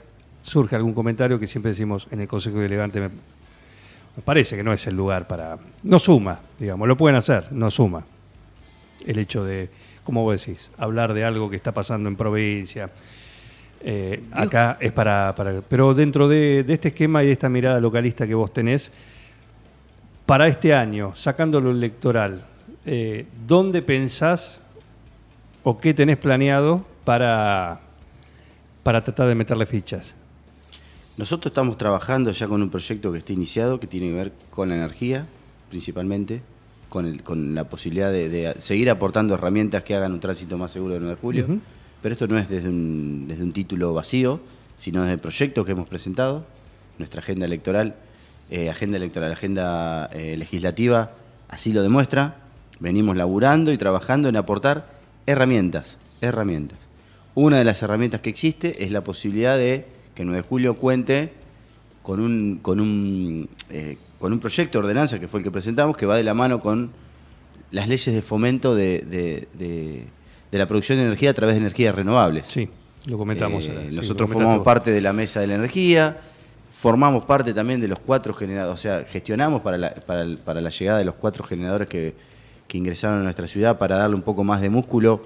surge 0.43 0.76
algún 0.76 0.93
comentario 0.93 1.38
que 1.38 1.46
siempre 1.46 1.70
decimos 1.70 2.08
en 2.11 2.20
el 2.20 2.29
Consejo 2.29 2.58
Delegante, 2.58 3.00
me, 3.00 3.08
me 3.08 4.23
parece 4.25 4.56
que 4.56 4.62
no 4.62 4.73
es 4.73 4.87
el 4.87 4.96
lugar 4.96 5.26
para... 5.26 5.58
No 5.84 5.99
suma, 5.99 6.40
digamos, 6.58 6.88
lo 6.88 6.96
pueden 6.96 7.17
hacer, 7.17 7.52
no 7.52 7.70
suma. 7.70 8.05
El 9.06 9.19
hecho 9.19 9.44
de, 9.44 9.70
como 10.05 10.23
vos 10.23 10.44
decís, 10.44 10.70
hablar 10.79 11.14
de 11.14 11.25
algo 11.25 11.49
que 11.49 11.56
está 11.56 11.73
pasando 11.73 12.08
en 12.08 12.17
provincia. 12.17 12.90
eh, 13.82 14.23
acá 14.32 14.79
es 14.81 14.93
para, 14.93 15.34
para... 15.37 15.61
Pero 15.61 15.94
dentro 15.94 16.29
de, 16.29 16.64
de 16.64 16.73
este 16.73 16.88
esquema 16.88 17.23
y 17.23 17.26
de 17.26 17.32
esta 17.32 17.49
mirada 17.49 17.81
localista 17.81 18.26
que 18.26 18.34
vos 18.34 18.52
tenés, 18.52 18.90
para 20.26 20.46
este 20.46 20.75
año, 20.75 21.14
sacando 21.14 21.61
lo 21.61 21.70
electoral, 21.70 22.44
eh, 22.84 23.26
¿dónde 23.46 23.82
pensás 23.82 24.61
o 25.64 25.78
qué 25.78 25.94
tenés 25.94 26.16
planeado 26.18 26.84
para, 27.04 27.80
para 28.82 29.02
tratar 29.04 29.28
de 29.28 29.34
meterle 29.34 29.66
fichas? 29.66 30.14
Nosotros 31.16 31.50
estamos 31.50 31.76
trabajando 31.76 32.31
ya 32.31 32.48
con 32.48 32.62
un 32.62 32.70
proyecto 32.70 33.12
que 33.12 33.19
está 33.19 33.32
iniciado, 33.32 33.78
que 33.78 33.86
tiene 33.86 34.08
que 34.08 34.14
ver 34.14 34.32
con 34.50 34.69
la 34.70 34.76
energía, 34.76 35.26
principalmente, 35.70 36.40
con, 36.88 37.06
el- 37.06 37.22
con 37.22 37.54
la 37.54 37.64
posibilidad 37.64 38.10
de, 38.10 38.28
de 38.28 38.54
seguir 38.60 38.90
aportando 38.90 39.34
herramientas 39.34 39.82
que 39.82 39.94
hagan 39.94 40.12
un 40.12 40.20
tránsito 40.20 40.56
más 40.58 40.72
seguro 40.72 40.94
el 40.94 41.00
9 41.00 41.14
de 41.16 41.20
julio. 41.20 41.46
Pero 42.00 42.12
esto 42.14 42.26
no 42.26 42.38
es 42.38 42.48
desde 42.48 42.69
un, 42.69 43.26
desde 43.28 43.44
un 43.44 43.52
título 43.52 43.94
vacío, 43.94 44.40
sino 44.76 45.02
desde 45.02 45.14
el 45.14 45.20
proyecto 45.20 45.64
que 45.64 45.72
hemos 45.72 45.88
presentado, 45.88 46.44
nuestra 46.98 47.20
agenda 47.20 47.46
electoral, 47.46 47.94
eh, 48.50 48.69
agenda 48.70 48.96
electoral, 48.96 49.31
agenda 49.32 50.06
eh, 50.12 50.36
legislativa, 50.36 51.12
así 51.48 51.72
lo 51.72 51.82
demuestra. 51.82 52.36
Venimos 52.81 53.16
laburando 53.16 53.70
y 53.72 53.78
trabajando 53.78 54.28
en 54.28 54.36
aportar 54.36 54.86
herramientas, 55.26 55.98
herramientas. 56.20 56.79
Una 57.34 57.58
de 57.58 57.64
las 57.64 57.82
herramientas 57.82 58.20
que 58.20 58.31
existe 58.31 58.84
es 58.84 58.91
la 58.91 59.02
posibilidad 59.02 59.56
de 59.56 59.86
que 60.14 60.22
el 60.22 60.29
9 60.29 60.43
de 60.43 60.48
julio 60.48 60.74
cuente 60.74 61.32
con 62.02 62.20
un, 62.20 62.58
con 62.60 62.81
un, 62.81 63.48
eh, 63.70 63.96
con 64.19 64.32
un 64.32 64.38
proyecto 64.38 64.79
de 64.79 64.84
ordenanza 64.84 65.19
que 65.19 65.29
fue 65.29 65.41
el 65.41 65.44
que 65.44 65.50
presentamos, 65.50 65.96
que 65.96 66.05
va 66.06 66.17
de 66.17 66.24
la 66.24 66.34
mano 66.34 66.60
con 66.60 66.91
las 67.70 67.88
leyes 67.88 68.14
de 68.14 68.20
fomento 68.22 68.74
de, 68.74 68.98
de- 69.08 69.48
de- 69.58 70.05
de 70.50 70.58
la 70.58 70.67
producción 70.67 70.98
de 70.98 71.05
energía 71.05 71.31
a 71.31 71.34
través 71.34 71.55
de 71.55 71.60
energías 71.60 71.94
renovables. 71.94 72.46
Sí, 72.48 72.69
lo 73.06 73.17
comentamos. 73.17 73.67
Eh, 73.69 73.86
sí, 73.88 73.96
nosotros 73.96 74.29
lo 74.29 74.34
formamos 74.34 74.62
parte 74.64 74.91
de 74.91 75.00
la 75.00 75.14
mesa 75.14 75.41
de 75.41 75.46
la 75.46 75.55
energía, 75.55 76.19
formamos 76.70 77.24
parte 77.24 77.55
también 77.55 77.81
de 77.81 77.88
los 77.88 77.98
cuatro 77.98 78.34
generadores, 78.34 78.79
o 78.79 78.82
sea, 78.82 79.05
gestionamos 79.08 79.62
para 79.62 79.79
la, 79.79 79.94
para 79.94 80.20
el- 80.22 80.36
para 80.36 80.60
la 80.60 80.69
llegada 80.69 80.98
de 80.98 81.06
los 81.06 81.14
cuatro 81.14 81.43
generadores 81.44 81.88
que, 81.88 82.14
que 82.72 82.79
ingresaron 82.79 83.20
a 83.20 83.22
nuestra 83.24 83.46
ciudad 83.46 83.76
para 83.76 83.98
darle 83.98 84.17
un 84.17 84.22
poco 84.22 84.44
más 84.44 84.62
de 84.62 84.70
músculo 84.70 85.22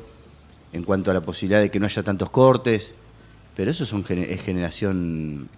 en 0.73 0.83
cuanto 0.83 1.13
a 1.13 1.15
la 1.15 1.21
posibilidad 1.21 1.61
de 1.61 1.71
que 1.71 1.79
no 1.79 1.87
haya 1.87 2.03
tantos 2.03 2.29
cortes. 2.31 2.93
Pero 3.55 3.71
eso 3.71 3.85
es, 3.85 3.93
un 3.93 4.05
gene- 4.05 4.33
es 4.33 4.41
generación 4.43 5.49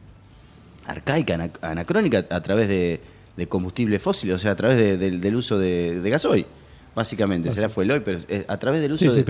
arcaica, 0.87 1.35
ana- 1.37 1.51
anacrónica, 1.63 2.27
a 2.29 2.43
través 2.43 2.69
de, 2.69 3.01
de 3.39 3.47
combustibles 3.49 4.03
fósiles, 4.03 4.37
o 4.37 4.39
sea, 4.39 4.51
a 4.51 4.57
través 4.57 4.77
de- 4.77 4.99
del- 4.99 5.19
del 5.23 5.35
uso 5.37 5.59
de, 5.59 5.99
gasoil. 6.11 6.45
Básicamente, 6.95 7.49
será 7.53 7.71
fue 7.71 7.85
el 7.85 7.91
hoy, 7.93 8.01
pero 8.01 8.19
a 8.49 8.57
través 8.59 8.83
del 8.83 8.93
uso 8.93 9.05
Sí, 9.05 9.11
sí, 9.11 9.23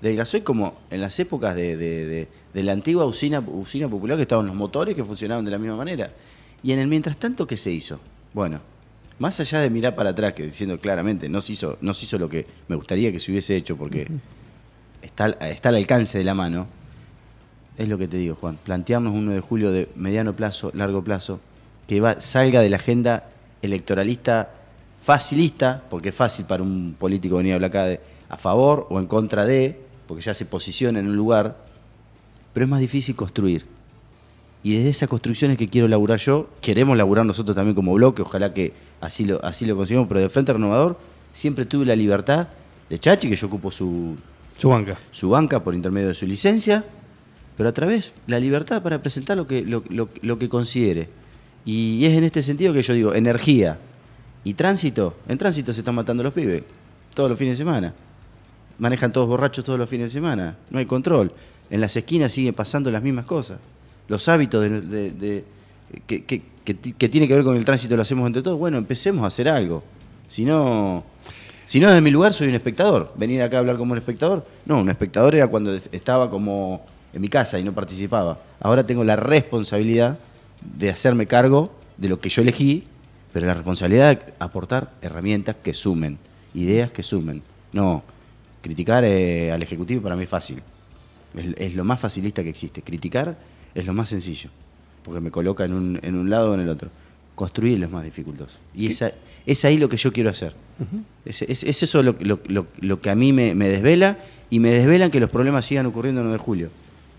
del 0.00 0.16
gasoil 0.16 0.42
como 0.42 0.78
en 0.90 1.02
las 1.02 1.20
épocas 1.20 1.54
de, 1.54 1.76
de- 1.76 2.06
de- 2.06 2.28
de 2.54 2.62
la 2.62 2.72
antigua 2.72 3.04
usina, 3.04 3.40
usina 3.40 3.88
popular 3.90 4.16
que 4.16 4.22
estaban 4.22 4.46
los 4.46 4.54
motores 4.56 4.94
que 4.96 5.04
funcionaban 5.04 5.44
de 5.44 5.50
la 5.50 5.58
misma 5.58 5.76
manera. 5.76 6.12
Y 6.62 6.72
en 6.72 6.78
el 6.78 6.86
mientras 6.88 7.18
tanto, 7.18 7.46
¿qué 7.46 7.58
se 7.58 7.70
hizo? 7.70 8.00
Bueno, 8.32 8.60
más 9.18 9.38
allá 9.40 9.60
de 9.60 9.70
mirar 9.70 9.94
para 9.94 10.10
atrás, 10.10 10.32
que 10.34 10.44
diciendo 10.44 10.78
claramente 10.78 11.28
no 11.28 11.40
se 11.40 11.52
hizo, 11.52 11.78
no 11.80 11.94
se 11.94 12.04
hizo 12.04 12.18
lo 12.18 12.28
que 12.28 12.46
me 12.68 12.76
gustaría 12.76 13.10
que 13.12 13.18
se 13.20 13.30
hubiese 13.30 13.56
hecho 13.56 13.76
porque 13.76 14.08
está, 15.02 15.24
al- 15.24 15.36
está 15.40 15.70
al 15.70 15.76
alcance 15.76 16.18
de 16.18 16.24
la 16.24 16.34
mano, 16.34 16.66
es 17.78 17.88
lo 17.88 17.98
que 17.98 18.08
te 18.08 18.16
digo, 18.16 18.34
Juan. 18.36 18.58
Plantearnos 18.64 19.12
un 19.14 19.26
9 19.26 19.40
de 19.40 19.46
julio 19.46 19.72
de 19.72 19.88
mediano 19.96 20.34
plazo, 20.34 20.70
largo 20.74 21.02
plazo, 21.04 21.40
que 21.88 22.00
va, 22.00 22.20
salga 22.20 22.60
de 22.60 22.70
la 22.70 22.76
agenda 22.76 23.24
electoralista 23.62 24.50
facilista, 25.02 25.82
porque 25.88 26.08
es 26.10 26.14
fácil 26.14 26.46
para 26.46 26.62
un 26.62 26.94
político 26.98 27.36
venir 27.36 27.52
a 27.52 27.54
hablar 27.56 27.70
acá 27.70 27.84
de 27.84 28.00
a 28.28 28.36
favor 28.36 28.86
o 28.90 28.98
en 28.98 29.06
contra 29.06 29.44
de, 29.44 29.78
porque 30.08 30.22
ya 30.22 30.34
se 30.34 30.46
posiciona 30.46 30.98
en 30.98 31.06
un 31.08 31.16
lugar, 31.16 31.56
pero 32.52 32.64
es 32.64 32.70
más 32.70 32.80
difícil 32.80 33.14
construir. 33.14 33.64
Y 34.62 34.74
desde 34.76 34.90
esa 34.90 35.06
construcción 35.06 35.50
es 35.52 35.58
que 35.58 35.68
quiero 35.68 35.86
laburar 35.86 36.18
yo, 36.18 36.48
queremos 36.60 36.96
laburar 36.96 37.24
nosotros 37.24 37.54
también 37.54 37.74
como 37.76 37.92
bloque, 37.94 38.22
ojalá 38.22 38.52
que 38.52 38.72
así 39.00 39.24
lo, 39.24 39.44
así 39.44 39.64
lo 39.64 39.76
conseguimos, 39.76 40.08
pero 40.08 40.20
de 40.20 40.28
Frente 40.28 40.52
Renovador 40.52 40.98
siempre 41.32 41.64
tuve 41.66 41.84
la 41.86 41.94
libertad 41.94 42.48
de 42.90 42.98
Chachi, 42.98 43.28
que 43.28 43.36
yo 43.36 43.46
ocupo 43.46 43.70
su, 43.70 44.16
Su 44.58 44.70
banca. 44.70 44.96
su 45.12 45.28
banca 45.30 45.62
por 45.62 45.74
intermedio 45.74 46.08
de 46.08 46.14
su 46.14 46.26
licencia, 46.26 46.84
pero 47.56 47.68
a 47.68 47.72
través 47.72 48.12
la 48.26 48.40
libertad 48.40 48.82
para 48.82 49.00
presentar 49.02 49.36
lo 49.36 49.46
que, 49.46 49.62
lo, 49.62 49.84
lo- 49.88 50.08
lo 50.22 50.38
que 50.38 50.48
considere. 50.48 51.08
Y 51.64 52.04
es 52.04 52.14
en 52.16 52.24
este 52.24 52.42
sentido 52.42 52.72
que 52.72 52.82
yo 52.82 52.92
digo, 52.94 53.14
energía 53.14 53.78
y 54.44 54.54
tránsito. 54.54 55.14
En 55.28 55.38
tránsito 55.38 55.72
se 55.72 55.80
están 55.80 55.94
matando 55.94 56.22
los 56.22 56.32
pibes, 56.32 56.62
todos 57.14 57.28
los 57.30 57.38
fines 57.38 57.54
de 57.54 57.64
semana. 57.64 57.94
Manejan 58.78 59.12
todos 59.12 59.26
borrachos 59.28 59.64
todos 59.64 59.78
los 59.78 59.88
fines 59.88 60.06
de 60.12 60.18
semana, 60.18 60.56
no 60.70 60.78
hay 60.78 60.86
control. 60.86 61.32
En 61.70 61.80
las 61.80 61.96
esquinas 61.96 62.32
siguen 62.32 62.54
pasando 62.54 62.90
las 62.90 63.02
mismas 63.02 63.24
cosas. 63.26 63.58
Los 64.08 64.28
hábitos 64.28 64.62
de, 64.62 65.44
que, 66.06 66.22
que 66.24 67.08
tiene 67.08 67.28
que 67.28 67.34
ver 67.34 67.44
con 67.44 67.56
el 67.56 67.64
tránsito 67.64 67.96
lo 67.96 68.02
hacemos 68.02 68.26
entre 68.26 68.42
todos. 68.42 68.58
Bueno, 68.58 68.78
empecemos 68.78 69.24
a 69.24 69.26
hacer 69.26 69.48
algo. 69.48 69.82
Si 70.28 70.44
no, 70.44 71.04
si 71.66 71.80
no 71.80 71.88
desde 71.88 72.00
mi 72.00 72.10
lugar 72.10 72.32
soy 72.32 72.48
un 72.48 72.54
espectador. 72.54 73.12
Venir 73.16 73.42
acá 73.42 73.56
a 73.56 73.60
hablar 73.60 73.76
como 73.76 73.92
un 73.92 73.98
espectador. 73.98 74.46
No, 74.64 74.80
un 74.80 74.88
espectador 74.88 75.34
era 75.34 75.48
cuando 75.48 75.74
estaba 75.74 76.30
como 76.30 76.86
en 77.12 77.20
mi 77.20 77.28
casa 77.28 77.58
y 77.58 77.64
no 77.64 77.72
participaba. 77.72 78.38
Ahora 78.60 78.86
tengo 78.86 79.02
la 79.02 79.16
responsabilidad 79.16 80.18
de 80.60 80.90
hacerme 80.90 81.26
cargo 81.26 81.72
de 81.96 82.08
lo 82.08 82.20
que 82.20 82.28
yo 82.28 82.42
elegí, 82.42 82.84
pero 83.32 83.46
la 83.46 83.54
responsabilidad 83.54 84.16
de 84.16 84.32
aportar 84.38 84.92
herramientas 85.02 85.56
que 85.62 85.74
sumen, 85.74 86.18
ideas 86.54 86.90
que 86.90 87.02
sumen. 87.02 87.42
No, 87.72 88.04
criticar 88.62 89.04
eh, 89.04 89.50
al 89.50 89.62
Ejecutivo 89.62 90.02
para 90.02 90.14
mí 90.14 90.22
es 90.22 90.28
fácil. 90.28 90.62
Es, 91.36 91.46
es 91.56 91.74
lo 91.74 91.84
más 91.84 91.98
facilista 91.98 92.42
que 92.44 92.50
existe. 92.50 92.82
Criticar 92.82 93.36
es 93.76 93.86
lo 93.86 93.92
más 93.94 94.08
sencillo, 94.08 94.50
porque 95.04 95.20
me 95.20 95.30
coloca 95.30 95.64
en 95.64 95.72
un, 95.72 96.00
en 96.02 96.16
un 96.16 96.28
lado 96.30 96.50
o 96.50 96.54
en 96.54 96.60
el 96.60 96.68
otro. 96.68 96.90
Construir 97.34 97.74
es 97.74 97.80
lo 97.80 97.88
más 97.90 98.04
dificultoso. 98.04 98.58
Y 98.74 98.86
esa- 98.88 99.12
es 99.44 99.64
ahí 99.64 99.78
lo 99.78 99.88
que 99.88 99.96
yo 99.96 100.12
quiero 100.12 100.30
hacer. 100.30 100.54
es, 101.24 101.42
es- 101.42 101.62
es 101.64 101.82
eso 101.82 102.02
lo, 102.02 102.16
lo- 102.20 102.40
lo- 102.48 102.66
lo 102.80 103.00
que 103.00 103.10
a 103.10 103.14
mí 103.14 103.32
me, 103.32 103.54
me 103.54 103.68
desvela 103.68 104.18
y 104.50 104.58
me 104.60 104.70
desvelan 104.70 105.10
que 105.10 105.20
los 105.20 105.30
problemas 105.30 105.64
sigan 105.66 105.86
ocurriendo 105.86 106.20
el 106.22 106.26
9 106.26 106.38
de 106.38 106.44
julio. 106.44 106.70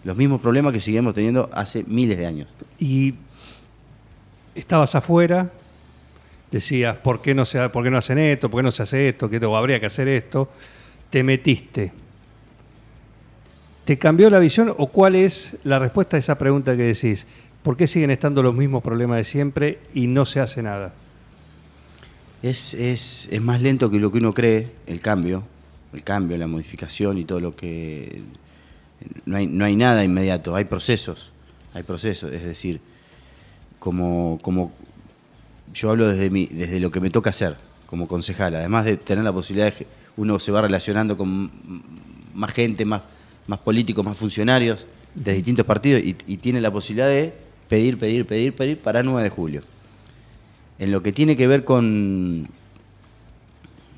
Los 0.03 0.15
mismos 0.17 0.41
problemas 0.41 0.73
que 0.73 0.79
seguimos 0.79 1.13
teniendo 1.13 1.49
hace 1.53 1.83
miles 1.87 2.17
de 2.17 2.25
años. 2.25 2.47
Y 2.79 3.13
estabas 4.55 4.95
afuera, 4.95 5.51
decías, 6.51 6.97
¿por 6.97 7.21
qué 7.21 7.33
no, 7.35 7.45
se, 7.45 7.67
¿por 7.69 7.83
qué 7.83 7.91
no 7.91 7.97
hacen 7.97 8.17
esto? 8.17 8.49
¿Por 8.49 8.59
qué 8.59 8.63
no 8.63 8.71
se 8.71 8.83
hace 8.83 9.09
esto? 9.09 9.29
¿Qué, 9.29 9.37
habría 9.43 9.79
que 9.79 9.85
hacer 9.87 10.07
esto? 10.07 10.49
Te 11.09 11.23
metiste. 11.23 11.91
¿Te 13.87 13.97
cambió 13.97 14.29
la 14.29 14.39
visión 14.39 14.75
o 14.77 14.87
cuál 14.87 15.15
es 15.15 15.55
la 15.63 15.79
respuesta 15.79 16.17
a 16.17 16.19
esa 16.19 16.37
pregunta 16.37 16.75
que 16.75 16.83
decís? 16.83 17.25
¿Por 17.63 17.77
qué 17.77 17.87
siguen 17.87 18.11
estando 18.11 18.43
los 18.43 18.53
mismos 18.53 18.83
problemas 18.83 19.15
de 19.15 19.23
siempre 19.23 19.79
y 19.93 20.07
no 20.07 20.25
se 20.25 20.41
hace 20.41 20.61
nada? 20.61 20.93
Es, 22.43 22.73
es, 22.73 23.29
es 23.31 23.41
más 23.41 23.61
lento 23.61 23.89
que 23.89 23.97
lo 23.97 24.11
que 24.11 24.17
uno 24.17 24.33
cree, 24.33 24.71
el 24.87 24.99
cambio, 24.99 25.43
el 25.93 26.03
cambio, 26.03 26.37
la 26.37 26.47
modificación 26.47 27.17
y 27.17 27.23
todo 27.23 27.39
lo 27.39 27.55
que... 27.55 28.23
No 29.25 29.37
hay, 29.37 29.47
no 29.47 29.63
hay 29.63 29.77
nada 29.77 30.03
inmediato, 30.03 30.53
hay 30.53 30.65
procesos, 30.65 31.31
hay 31.73 31.83
procesos, 31.83 32.33
es 32.33 32.43
decir, 32.43 32.81
como, 33.79 34.37
como 34.41 34.73
yo 35.73 35.91
hablo 35.91 36.09
desde, 36.09 36.29
mi, 36.29 36.47
desde 36.47 36.81
lo 36.81 36.91
que 36.91 36.99
me 36.99 37.09
toca 37.09 37.29
hacer 37.29 37.55
como 37.85 38.09
concejal, 38.09 38.53
además 38.53 38.83
de 38.83 38.97
tener 38.97 39.23
la 39.23 39.31
posibilidad 39.31 39.67
de 39.67 39.77
que 39.77 39.87
uno 40.17 40.39
se 40.39 40.51
va 40.51 40.61
relacionando 40.61 41.15
con 41.15 41.49
más 42.33 42.51
gente, 42.51 42.83
más, 42.83 43.03
más 43.47 43.59
políticos, 43.59 44.03
más 44.05 44.17
funcionarios 44.17 44.85
de 45.15 45.33
distintos 45.33 45.65
partidos 45.65 46.01
y, 46.03 46.15
y 46.27 46.37
tiene 46.37 46.61
la 46.61 46.71
posibilidad 46.71 47.07
de 47.07 47.33
pedir, 47.67 47.97
pedir, 47.97 48.25
pedir, 48.25 48.53
pedir 48.53 48.77
para 48.77 49.01
9 49.03 49.23
de 49.23 49.29
julio. 49.29 49.61
En 50.79 50.91
lo 50.91 51.01
que 51.01 51.11
tiene 51.11 51.35
que 51.35 51.47
ver 51.47 51.63
con... 51.63 52.47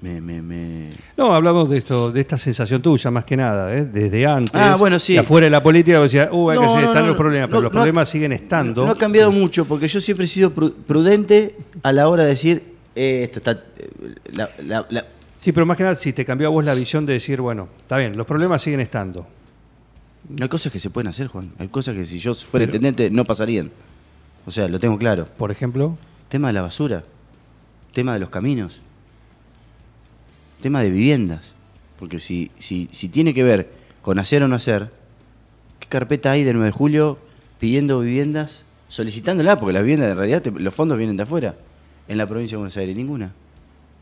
Me, 0.02 0.22
me- 0.22 0.42
me- 0.42 0.92
No, 1.18 1.36
hablamos 1.36 1.70
de 1.70 1.80
esto, 1.80 2.10
de 2.10 2.22
esta 2.22 2.38
sensación 2.38 2.82
tuya 2.82 3.12
más 3.12 3.26
que 3.26 3.36
nada, 3.36 3.76
¿eh? 3.76 3.84
desde 3.84 4.26
antes. 4.26 4.56
Ah, 4.56 4.78
bueno, 4.80 4.98
sí. 4.98 5.14
de 5.14 5.20
afuera 5.20 5.44
de 5.46 5.50
la 5.52 5.62
política, 5.62 6.00
vos 6.00 6.10
decías, 6.10 6.30
uh, 6.32 6.50
hay 6.52 6.58
que 6.58 6.64
No, 6.66 6.80
están 6.80 7.02
no, 7.02 7.08
los 7.10 7.18
problemas, 7.18 7.50
pero 7.50 7.62
los 7.64 7.72
problemas 7.72 8.08
siguen 8.08 8.32
estando. 8.32 8.86
No 8.86 8.92
ha 8.94 8.98
cambiado 8.98 9.30
mucho, 9.34 9.66
porque 9.66 9.90
yo 9.90 10.00
siempre 10.00 10.24
he 10.26 10.30
sido 10.30 10.56
pru- 10.56 10.74
prudente 10.74 11.58
a 11.84 11.92
la 11.92 12.08
hora 12.08 12.24
de 12.24 12.30
decir, 12.30 12.64
eh, 12.96 13.24
esto 13.26 13.40
está... 13.40 13.52
eh, 13.52 13.90
la- 14.38 14.50
la- 14.66 14.86
la- 14.90 15.06
Sí, 15.38 15.52
pero 15.52 15.66
más 15.66 15.76
que 15.76 15.84
nada, 15.84 15.96
si 15.96 16.14
te 16.14 16.24
cambió 16.24 16.48
a 16.48 16.52
vos 16.52 16.64
la 16.64 16.74
visión 16.76 17.06
de 17.06 17.14
decir, 17.14 17.42
bueno, 17.42 17.68
está 17.82 17.98
bien, 17.98 18.16
los 18.16 18.26
problemas 18.26 18.62
siguen 18.62 18.80
estando. 18.80 19.28
No 20.28 20.44
hay 20.44 20.50
cosas 20.50 20.72
que 20.72 20.80
se 20.80 20.90
pueden 20.90 21.08
hacer, 21.08 21.28
Juan. 21.28 21.52
Hay 21.60 21.68
cosas 21.70 21.96
que 21.96 22.06
si 22.06 22.20
yo 22.20 22.34
fuera 22.34 22.66
Pero- 22.66 22.76
intendente 22.78 23.10
no 23.10 23.26
pasarían. 23.26 23.72
O 24.46 24.52
sea, 24.52 24.68
lo 24.68 24.80
tengo 24.80 24.98
claro. 24.98 25.28
Por 25.38 25.52
ejemplo, 25.52 25.98
Tema 26.30 26.50
de 26.50 26.54
la 26.54 26.62
basura, 26.62 27.04
tema 27.92 28.14
de 28.14 28.20
los 28.20 28.30
caminos, 28.30 28.82
tema 30.62 30.82
de 30.82 30.90
viviendas. 30.92 31.42
Porque 31.98 32.20
si, 32.20 32.52
si, 32.60 32.88
si 32.92 33.10
tiene 33.10 33.34
que 33.34 33.44
ver 33.44 33.72
con 34.02 34.20
hacer 34.20 34.44
o 34.44 34.48
no 34.48 34.56
hacer, 34.56 34.92
¿qué 35.80 35.88
carpeta 35.88 36.32
hay 36.32 36.44
de 36.44 36.54
9 36.54 36.68
de 36.68 36.72
julio 36.72 37.18
pidiendo 37.60 38.00
viviendas, 38.00 38.64
solicitándola? 38.90 39.60
Porque 39.60 39.74
las 39.74 39.82
viviendas 39.84 40.12
en 40.12 40.18
realidad 40.18 40.42
te- 40.44 40.52
los 40.52 40.74
fondos 40.74 40.98
vienen 41.00 41.18
de 41.18 41.24
afuera. 41.24 41.56
En 42.08 42.18
la 42.18 42.28
provincia 42.28 42.56
de 42.56 42.60
Buenos 42.60 42.78
Aires, 42.78 42.96
ninguna. 42.96 43.32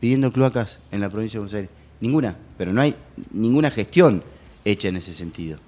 Pidiendo 0.00 0.30
cloacas 0.32 0.78
en 0.92 1.00
la 1.00 1.08
provincia 1.08 1.38
de 1.38 1.40
Buenos 1.40 1.54
Aires, 1.54 1.70
ninguna. 2.00 2.36
Pero 2.56 2.72
no 2.72 2.80
hay 2.82 2.94
ninguna 3.32 3.70
gestión 3.70 4.22
hecha 4.64 4.88
en 4.88 4.96
ese 4.96 5.14
sentido. 5.14 5.58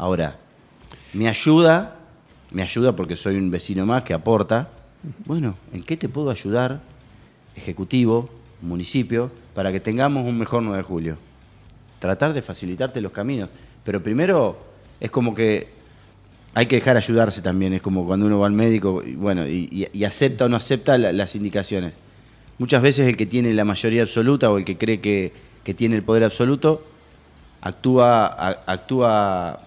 Ahora, 0.00 0.38
me 1.12 1.28
ayuda, 1.28 1.94
me 2.52 2.62
ayuda 2.62 2.96
porque 2.96 3.16
soy 3.16 3.36
un 3.36 3.50
vecino 3.50 3.84
más 3.84 4.02
que 4.02 4.14
aporta. 4.14 4.70
Bueno, 5.26 5.56
¿en 5.74 5.82
qué 5.82 5.98
te 5.98 6.08
puedo 6.08 6.30
ayudar, 6.30 6.80
ejecutivo, 7.54 8.30
municipio, 8.62 9.30
para 9.54 9.70
que 9.70 9.78
tengamos 9.78 10.24
un 10.24 10.38
mejor 10.38 10.62
9 10.62 10.78
de 10.78 10.82
julio? 10.84 11.16
Tratar 11.98 12.32
de 12.32 12.40
facilitarte 12.40 13.02
los 13.02 13.12
caminos. 13.12 13.50
Pero 13.84 14.02
primero 14.02 14.56
es 15.00 15.10
como 15.10 15.34
que 15.34 15.68
hay 16.54 16.64
que 16.64 16.76
dejar 16.76 16.96
ayudarse 16.96 17.42
también. 17.42 17.74
Es 17.74 17.82
como 17.82 18.06
cuando 18.06 18.24
uno 18.24 18.38
va 18.38 18.46
al 18.46 18.54
médico 18.54 19.02
y, 19.04 19.16
bueno, 19.16 19.46
y, 19.46 19.86
acepta 20.06 20.46
o 20.46 20.48
no 20.48 20.56
acepta 20.56 20.96
la- 20.96 21.12
las 21.12 21.36
indicaciones. 21.36 21.92
Muchas 22.56 22.80
veces 22.80 23.06
el 23.06 23.18
que 23.18 23.26
tiene 23.26 23.52
la 23.52 23.66
mayoría 23.66 24.00
absoluta 24.00 24.50
o 24.50 24.56
el 24.56 24.64
que 24.64 24.78
cree 24.78 25.02
que, 25.02 25.30
que 25.62 25.74
tiene 25.74 25.96
el 25.96 26.02
poder 26.02 26.24
absoluto 26.24 26.86
actúa, 27.60 28.62
actúa 28.66 29.60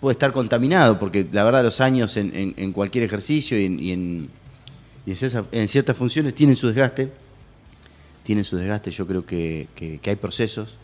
puede 0.00 0.12
estar 0.12 0.32
contaminado, 0.32 0.98
porque 0.98 1.26
la 1.30 1.44
verdad 1.44 1.62
los 1.62 1.80
años 1.80 2.16
en, 2.16 2.34
en- 2.34 2.54
en 2.56 2.72
cualquier 2.72 3.04
ejercicio 3.04 3.58
y 3.60 3.66
en, 3.66 3.80
y 3.80 3.92
en- 3.92 4.28
y 5.06 5.10
en 5.10 5.16
ciertas- 5.16 5.44
en 5.52 5.68
ciertas 5.68 5.96
funciones 5.96 6.34
tienen 6.34 6.56
su 6.56 6.66
desgaste. 6.68 7.10
Tienen 8.22 8.44
su 8.44 8.56
desgaste, 8.56 8.90
yo 8.90 9.06
creo 9.06 9.24
que, 9.26 9.68
que- 9.74 9.98
que 10.00 10.10
hay 10.10 10.16
procesos. 10.16 10.76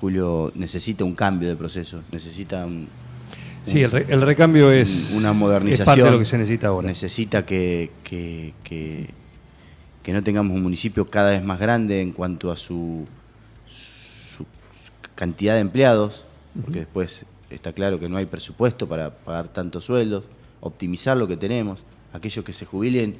Julio 0.00 0.50
necesita 0.56 1.04
un 1.04 1.14
cambio 1.14 1.48
de 1.48 1.54
proceso, 1.54 2.02
necesita 2.10 2.66
un, 2.66 2.88
sí, 3.64 3.80
el, 3.82 3.92
re- 3.92 4.06
el 4.08 4.20
recambio 4.20 4.72
es, 4.72 5.12
una 5.14 5.30
es 5.30 5.36
modernización. 5.36 5.86
parte 5.86 6.02
de 6.02 6.10
lo 6.10 6.18
que 6.18 6.24
se 6.24 6.36
necesita 6.36 6.66
ahora. 6.68 6.88
Necesita 6.88 7.46
que, 7.46 7.90
que, 8.02 8.54
que- 8.64 9.10
que 10.02 10.12
no 10.12 10.20
tengamos 10.24 10.56
un 10.56 10.64
municipio 10.64 11.06
cada 11.06 11.30
vez 11.30 11.44
más 11.44 11.60
grande 11.60 12.00
en 12.00 12.10
cuanto 12.10 12.50
a 12.50 12.56
su, 12.56 13.06
su 13.68 14.44
cantidad 15.14 15.54
de 15.54 15.60
empleados, 15.60 16.24
porque 16.60 16.80
después 16.80 17.24
está 17.54 17.72
claro 17.72 17.98
que 17.98 18.08
no 18.08 18.16
hay 18.16 18.26
presupuesto 18.26 18.88
para 18.88 19.10
pagar 19.10 19.48
tantos 19.48 19.84
sueldos, 19.84 20.24
optimizar 20.60 21.16
lo 21.16 21.26
que 21.26 21.36
tenemos, 21.36 21.82
aquellos 22.12 22.44
que 22.44 22.52
se 22.52 22.66
jubilen, 22.66 23.16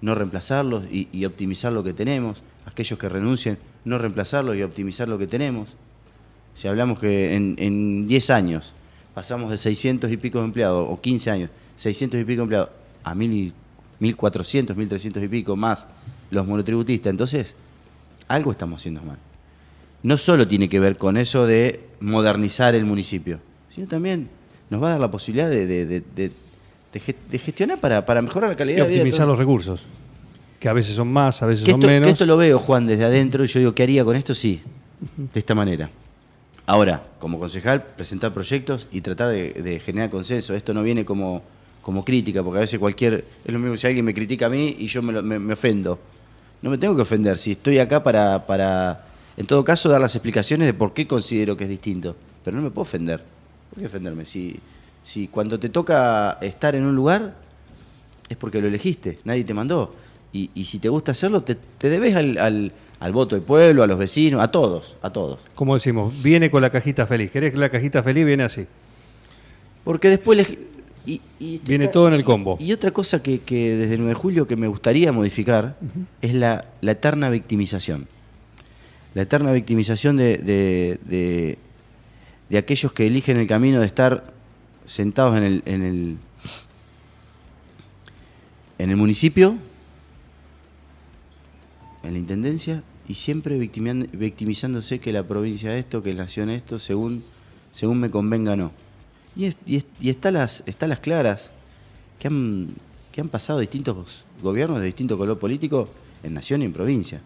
no 0.00 0.14
reemplazarlos 0.14 0.84
y, 0.90 1.24
optimizar 1.24 1.72
lo 1.72 1.84
que 1.84 1.92
tenemos, 1.92 2.42
aquellos 2.66 2.98
que 2.98 3.08
renuncien, 3.08 3.58
no 3.84 3.98
reemplazarlos 3.98 4.56
y 4.56 4.62
optimizar 4.62 5.08
lo 5.08 5.18
que 5.18 5.26
tenemos. 5.26 5.70
Si 6.54 6.68
hablamos 6.68 6.98
que 6.98 7.34
en, 7.34 7.54
en 7.58 8.08
10 8.08 8.30
años 8.30 8.74
pasamos 9.14 9.50
de 9.50 9.58
600 9.58 10.10
y 10.10 10.16
pico 10.16 10.38
de 10.38 10.46
empleados, 10.46 10.86
o 10.88 11.00
15 11.00 11.30
años, 11.30 11.50
600 11.76 12.20
y 12.20 12.24
pico 12.24 12.38
de 12.38 12.44
empleados, 12.44 12.70
a 13.04 13.14
1000, 13.14 13.52
1400, 13.98 14.76
1300 14.76 15.22
y 15.22 15.28
pico 15.28 15.56
más 15.56 15.86
los 16.30 16.46
monotributistas, 16.46 17.10
entonces 17.10 17.54
algo 18.28 18.52
estamos 18.52 18.80
haciendo 18.80 19.02
mal. 19.02 19.18
No 20.02 20.16
solo 20.16 20.48
tiene 20.48 20.68
que 20.68 20.80
ver 20.80 20.96
con 20.96 21.16
eso 21.16 21.46
de 21.46 21.88
modernizar 22.00 22.74
el 22.74 22.84
municipio, 22.84 23.40
sino 23.74 23.86
también 23.86 24.28
nos 24.68 24.82
va 24.82 24.88
a 24.88 24.90
dar 24.92 25.00
la 25.00 25.10
posibilidad 25.10 25.48
de, 25.48 25.66
de- 25.66 25.86
de- 25.86 26.02
de- 26.14 26.30
de 26.92 27.00
ge- 27.00 27.16
de 27.30 27.38
gestionar 27.38 27.80
para, 27.80 28.04
para 28.04 28.20
mejorar 28.22 28.50
la 28.50 28.56
calidad 28.56 28.78
Y 28.78 28.80
de 28.82 28.86
vida. 28.88 28.94
de 28.96 29.00
optimizar 29.02 29.26
los 29.26 29.38
recursos, 29.38 29.82
que 30.58 30.68
a 30.68 30.72
veces 30.72 30.94
son 30.94 31.08
más, 31.12 31.42
a 31.42 31.46
veces 31.46 31.64
Que 31.64 31.70
son 31.72 31.80
esto, 31.80 31.88
que 31.88 31.94
menos. 31.94 32.08
esto 32.12 32.26
lo 32.26 32.36
veo, 32.36 32.58
Juan, 32.58 32.86
desde 32.86 33.04
adentro, 33.04 33.44
y 33.44 33.46
yo 33.46 33.60
digo, 33.60 33.74
¿qué 33.74 33.82
haría 33.84 34.04
con 34.04 34.16
esto? 34.16 34.34
Sí, 34.34 34.60
de 35.16 35.38
esta 35.40 35.54
manera. 35.54 35.88
Ahora, 36.66 37.02
como 37.18 37.38
concejal, 37.38 37.82
presentar 37.96 38.32
proyectos 38.34 38.86
y 38.92 39.00
tratar 39.00 39.30
de, 39.30 39.80
generar 39.84 40.10
consenso. 40.10 40.54
Esto 40.54 40.72
no 40.74 40.82
viene 40.84 41.04
como, 41.04 41.42
como 41.82 42.04
crítica, 42.04 42.42
porque 42.44 42.58
a 42.58 42.60
veces 42.60 42.78
cualquier. 42.78 43.24
Es 43.44 43.52
lo 43.52 43.58
mismo 43.58 43.76
si 43.76 43.86
alguien 43.88 44.04
me 44.04 44.14
critica 44.14 44.46
a 44.46 44.50
mí 44.50 44.76
y 44.78 44.86
yo 44.86 45.02
me, 45.02 45.12
lo- 45.12 45.22
me- 45.22 45.38
me 45.40 45.54
ofendo. 45.54 45.98
No 46.62 46.70
me 46.70 46.78
tengo 46.78 46.94
que 46.94 47.02
ofender. 47.02 47.38
Si 47.38 47.52
estoy 47.52 47.78
acá 47.78 48.02
para, 48.04 48.46
para, 48.46 49.04
en 49.36 49.46
todo 49.46 49.64
caso, 49.64 49.88
dar 49.88 50.00
las 50.00 50.14
explicaciones 50.14 50.66
de 50.66 50.74
por 50.74 50.92
qué 50.92 51.06
considero 51.08 51.56
que 51.56 51.64
es 51.64 51.70
distinto. 51.70 52.14
Pero 52.44 52.56
no 52.58 52.62
me 52.62 52.70
puedo 52.70 52.82
ofender. 52.82 53.20
¿Por 53.70 53.78
qué 53.80 53.86
ofenderme? 53.86 54.24
Si, 54.24 54.58
si 55.04 55.28
cuando 55.28 55.58
te 55.58 55.68
toca 55.68 56.38
estar 56.40 56.74
en 56.74 56.84
un 56.84 56.94
lugar, 56.96 57.34
es 58.28 58.36
porque 58.36 58.60
lo 58.60 58.68
elegiste, 58.68 59.18
nadie 59.24 59.44
te 59.44 59.54
mandó. 59.54 59.94
Y, 60.32 60.50
y 60.54 60.64
si 60.64 60.78
te 60.78 60.88
gusta 60.88 61.12
hacerlo, 61.12 61.42
te, 61.42 61.54
te 61.56 61.88
debes 61.88 62.14
al, 62.14 62.38
al- 62.38 62.72
al 63.00 63.12
voto 63.12 63.34
del 63.34 63.42
pueblo, 63.44 63.82
a 63.82 63.86
los 63.86 63.98
vecinos, 63.98 64.42
a 64.42 64.48
todos, 64.50 64.96
a 65.02 65.10
todos. 65.10 65.38
Como 65.54 65.74
decimos, 65.74 66.12
viene 66.22 66.50
con 66.50 66.60
la 66.62 66.68
cajita 66.70 67.06
feliz. 67.06 67.30
¿Querés 67.30 67.50
que 67.52 67.58
la 67.58 67.70
cajita 67.70 68.02
feliz 68.02 68.26
viene 68.26 68.42
así? 68.42 68.66
Porque 69.84 70.08
después 70.10 70.36
les- 70.38 70.58
y- 71.06 71.20
y 71.38 71.54
estoy 71.56 71.68
Viene 71.70 71.88
todo 71.88 72.08
en 72.08 72.14
el 72.14 72.24
combo. 72.24 72.58
Y, 72.60 72.72
otra 72.72 72.90
cosa 72.90 73.22
que, 73.22 73.40
que 73.40 73.74
desde 73.76 73.94
el 73.94 74.00
9 74.00 74.10
de 74.10 74.14
julio 74.20 74.46
que 74.46 74.54
me 74.54 74.68
gustaría 74.68 75.12
modificar 75.12 75.76
es 76.20 76.34
la, 76.34 76.66
la 76.82 76.92
eterna 76.92 77.30
victimización. 77.30 78.06
La 79.14 79.22
eterna 79.22 79.50
victimización 79.52 80.16
de, 80.18 80.36
de- 80.36 80.98
de- 81.06 81.58
de 82.50 82.58
aquellos 82.58 82.92
que 82.92 83.06
eligen 83.06 83.36
el 83.38 83.46
camino 83.46 83.80
de 83.80 83.86
estar 83.86 84.32
sentados 84.84 85.36
en 85.38 85.44
el, 85.44 85.62
en 85.66 85.82
el, 85.82 86.16
en 88.78 88.90
el 88.90 88.96
municipio, 88.96 89.56
en 92.02 92.12
la 92.12 92.18
intendencia, 92.18 92.82
y 93.06 93.14
siempre 93.14 93.58
victimizándose 93.58 95.00
que 95.00 95.12
la 95.12 95.22
provincia 95.26 95.76
esto, 95.76 96.02
que 96.02 96.12
la 96.12 96.24
nación 96.24 96.50
esto, 96.50 96.78
según, 96.78 97.24
según 97.72 97.98
me 98.00 98.10
convenga 98.10 98.56
no. 98.56 98.72
Y, 99.36 99.46
es- 99.46 99.56
y 99.66 100.10
está, 100.10 100.30
las, 100.30 100.62
está 100.66 100.86
las 100.86 101.00
claras 101.00 101.50
que 102.18 102.28
han, 102.28 102.74
que 103.12 103.20
han 103.20 103.28
pasado 103.28 103.58
distintos 103.58 104.24
gobiernos 104.42 104.80
de 104.80 104.86
distinto 104.86 105.16
color 105.18 105.38
político 105.38 105.88
en 106.22 106.34
nación 106.34 106.62
y 106.62 106.66
en 106.66 106.72
provincia. 106.72 107.20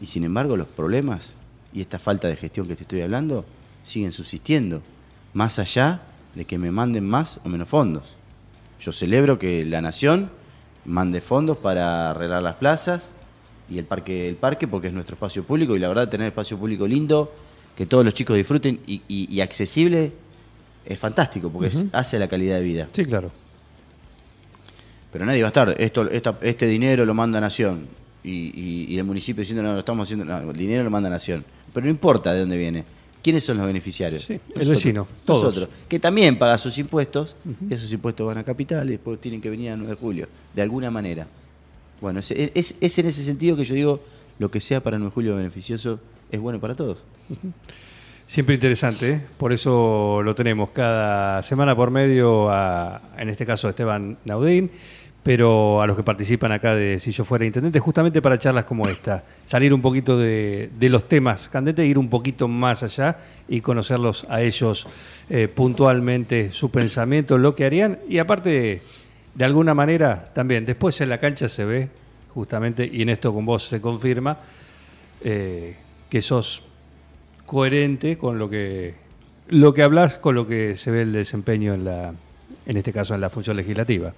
Y 0.00 0.06
sin 0.06 0.24
embargo 0.24 0.56
los 0.56 0.66
problemas 0.68 1.34
y 1.72 1.80
esta 1.80 1.98
falta 1.98 2.26
de 2.28 2.36
gestión 2.36 2.66
que 2.66 2.74
te 2.76 2.82
estoy 2.82 3.02
hablando 3.02 3.44
siguen 3.82 4.12
subsistiendo, 4.12 4.82
más 5.34 5.58
allá 5.58 6.02
de 6.34 6.44
que 6.44 6.58
me 6.58 6.70
manden 6.70 7.04
más 7.08 7.40
o 7.44 7.48
menos 7.48 7.68
fondos. 7.68 8.04
Yo 8.80 8.92
celebro 8.92 9.38
que 9.38 9.64
la 9.64 9.80
nación 9.80 10.30
mande 10.84 11.20
fondos 11.20 11.56
para 11.58 12.10
arreglar 12.10 12.42
las 12.42 12.56
plazas 12.56 13.10
y 13.68 13.78
el 13.78 13.84
parque, 13.84 14.28
el 14.28 14.36
parque 14.36 14.66
porque 14.66 14.88
es 14.88 14.92
nuestro 14.92 15.14
espacio 15.14 15.44
público 15.44 15.76
y 15.76 15.78
la 15.78 15.88
verdad 15.88 16.08
tener 16.08 16.28
espacio 16.28 16.58
público 16.58 16.86
lindo, 16.86 17.32
que 17.76 17.86
todos 17.86 18.04
los 18.04 18.14
chicos 18.14 18.36
disfruten 18.36 18.80
y, 18.86 19.02
y- 19.08 19.28
y 19.34 19.40
accesible, 19.40 20.12
es 20.84 20.98
fantástico 20.98 21.50
porque 21.50 21.68
es- 21.68 21.84
hace 21.92 22.18
la 22.18 22.28
calidad 22.28 22.56
de 22.56 22.62
vida. 22.62 22.88
Sí, 22.92 23.04
claro. 23.04 23.30
Pero 25.12 25.24
nadie 25.26 25.42
va 25.42 25.48
a 25.48 25.50
estar, 25.50 25.74
esto, 25.78 26.08
esta- 26.10 26.38
este 26.42 26.66
dinero 26.66 27.04
lo 27.04 27.14
manda 27.14 27.40
Nación. 27.40 27.86
Y, 28.22 28.30
y- 28.30 28.86
y 28.94 28.98
el 28.98 29.04
municipio 29.04 29.40
diciendo, 29.40 29.62
no, 29.62 29.72
lo 29.72 29.78
estamos 29.80 30.06
haciendo, 30.06 30.24
no, 30.24 30.50
el 30.50 30.56
dinero 30.56 30.84
lo 30.84 30.90
manda 30.90 31.08
Nación. 31.10 31.44
Pero 31.72 31.84
no 31.84 31.90
importa 31.90 32.32
de 32.32 32.40
dónde 32.40 32.56
viene. 32.56 32.84
¿Quiénes 33.22 33.44
son 33.44 33.58
los 33.58 33.66
beneficiarios? 33.66 34.24
Sí, 34.24 34.40
el 34.54 34.68
vecino, 34.68 35.06
todos. 35.24 35.44
Nosotros, 35.56 35.68
que 35.88 35.98
también 35.98 36.38
paga 36.38 36.56
sus 36.58 36.76
impuestos, 36.78 37.36
y 37.68 37.74
esos 37.74 37.92
impuestos 37.92 38.26
van 38.26 38.38
a 38.38 38.44
capital 38.44 38.88
y 38.88 38.92
después 38.92 39.20
tienen 39.20 39.40
que 39.40 39.50
venir 39.50 39.70
a 39.70 39.76
9 39.76 39.90
de 39.90 39.96
julio, 39.96 40.28
de 40.54 40.62
alguna 40.62 40.90
manera. 40.90 41.26
Bueno, 42.00 42.20
es, 42.20 42.30
es- 42.30 42.76
es 42.80 42.98
en 42.98 43.06
ese 43.06 43.22
sentido 43.22 43.56
que 43.56 43.64
yo 43.64 43.74
digo, 43.74 44.00
lo 44.38 44.50
que 44.50 44.60
sea 44.60 44.82
para 44.82 44.96
el 44.96 45.00
9 45.02 45.10
de 45.10 45.14
julio 45.14 45.36
beneficioso 45.36 46.00
es 46.32 46.40
bueno 46.40 46.58
para 46.60 46.74
todos. 46.74 46.98
Siempre 48.26 48.54
interesante, 48.54 49.10
¿eh? 49.10 49.20
por 49.38 49.52
eso 49.52 50.22
lo 50.22 50.34
tenemos 50.36 50.70
cada 50.70 51.42
semana 51.42 51.74
por 51.74 51.90
medio, 51.90 52.48
a, 52.48 53.02
en 53.18 53.28
este 53.28 53.44
caso 53.44 53.66
a 53.66 53.70
Esteban 53.70 54.16
Naudín, 54.24 54.70
pero 55.22 55.82
a 55.82 55.86
los 55.86 55.96
que 55.96 56.02
participan 56.02 56.50
acá 56.52 56.74
de 56.74 56.98
Si 56.98 57.12
yo 57.12 57.24
fuera 57.24 57.44
intendente, 57.44 57.78
justamente 57.78 58.22
para 58.22 58.38
charlas 58.38 58.64
como 58.64 58.88
esta, 58.88 59.24
salir 59.44 59.74
un 59.74 59.82
poquito 59.82 60.16
de, 60.18 60.70
los 60.80 61.08
temas 61.08 61.48
candentes, 61.48 61.86
ir 61.86 61.98
un 61.98 62.08
poquito 62.08 62.48
más 62.48 62.82
allá 62.82 63.18
y 63.48 63.60
conocerlos 63.60 64.26
a 64.28 64.40
ellos 64.40 64.86
eh, 65.28 65.48
puntualmente, 65.48 66.52
su 66.52 66.70
pensamiento, 66.70 67.36
lo 67.38 67.54
que 67.54 67.64
harían, 67.64 67.98
y 68.08 68.18
aparte, 68.18 68.82
de 69.34 69.44
alguna 69.44 69.74
manera, 69.74 70.30
también, 70.32 70.64
después 70.64 71.00
en 71.00 71.10
la 71.10 71.18
cancha 71.18 71.48
se 71.48 71.64
ve, 71.64 71.88
justamente, 72.34 72.88
y 72.90 73.02
en 73.02 73.10
esto 73.10 73.34
con 73.34 73.44
vos 73.44 73.64
se 73.64 73.80
confirma, 73.80 74.38
eh, 75.22 75.76
que 76.08 76.22
sos 76.22 76.62
coherente 77.44 78.16
con 78.16 78.38
lo 78.38 78.48
que 78.48 78.94
lo 79.48 79.74
que 79.74 79.82
hablas 79.82 80.16
con 80.16 80.36
lo 80.36 80.46
que 80.46 80.76
se 80.76 80.92
ve 80.92 81.02
el 81.02 81.12
desempeño 81.12 81.74
en 81.74 81.84
la 81.84 82.14
en 82.64 82.76
este 82.76 82.92
caso 82.92 83.14
en 83.14 83.20
la 83.20 83.28
función 83.28 83.56
legislativa 83.56 84.14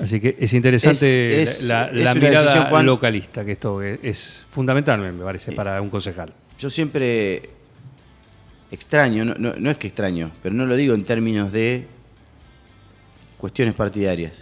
así 0.00 0.20
que 0.20 0.36
es 0.38 0.52
interesante 0.54 1.42
Es- 1.42 1.60
es- 1.60 1.68
la, 1.68 1.86
es 1.88 1.96
la 2.04 2.12
una 2.12 2.14
mirada 2.14 2.42
decisión, 2.42 2.66
Juan. 2.66 2.86
localista 2.86 3.44
que 3.44 3.52
esto 3.52 3.82
es, 3.82 3.98
es 4.02 4.46
fundamental 4.48 5.00
me 5.00 5.12
parece 5.24 5.52
para 5.52 5.80
un 5.82 5.90
concejal 5.90 6.32
Yo 6.58 6.70
siempre 6.70 7.50
extraño, 8.70 9.24
no, 9.24 9.34
no- 9.34 9.54
no 9.56 9.70
es 9.70 9.76
que 9.76 9.86
extraño, 9.88 10.32
pero 10.42 10.54
no 10.54 10.64
lo 10.66 10.76
digo 10.76 10.94
en 10.94 11.04
términos 11.04 11.52
de 11.52 11.86
cuestiones 13.38 13.74
partidarias. 13.74 14.32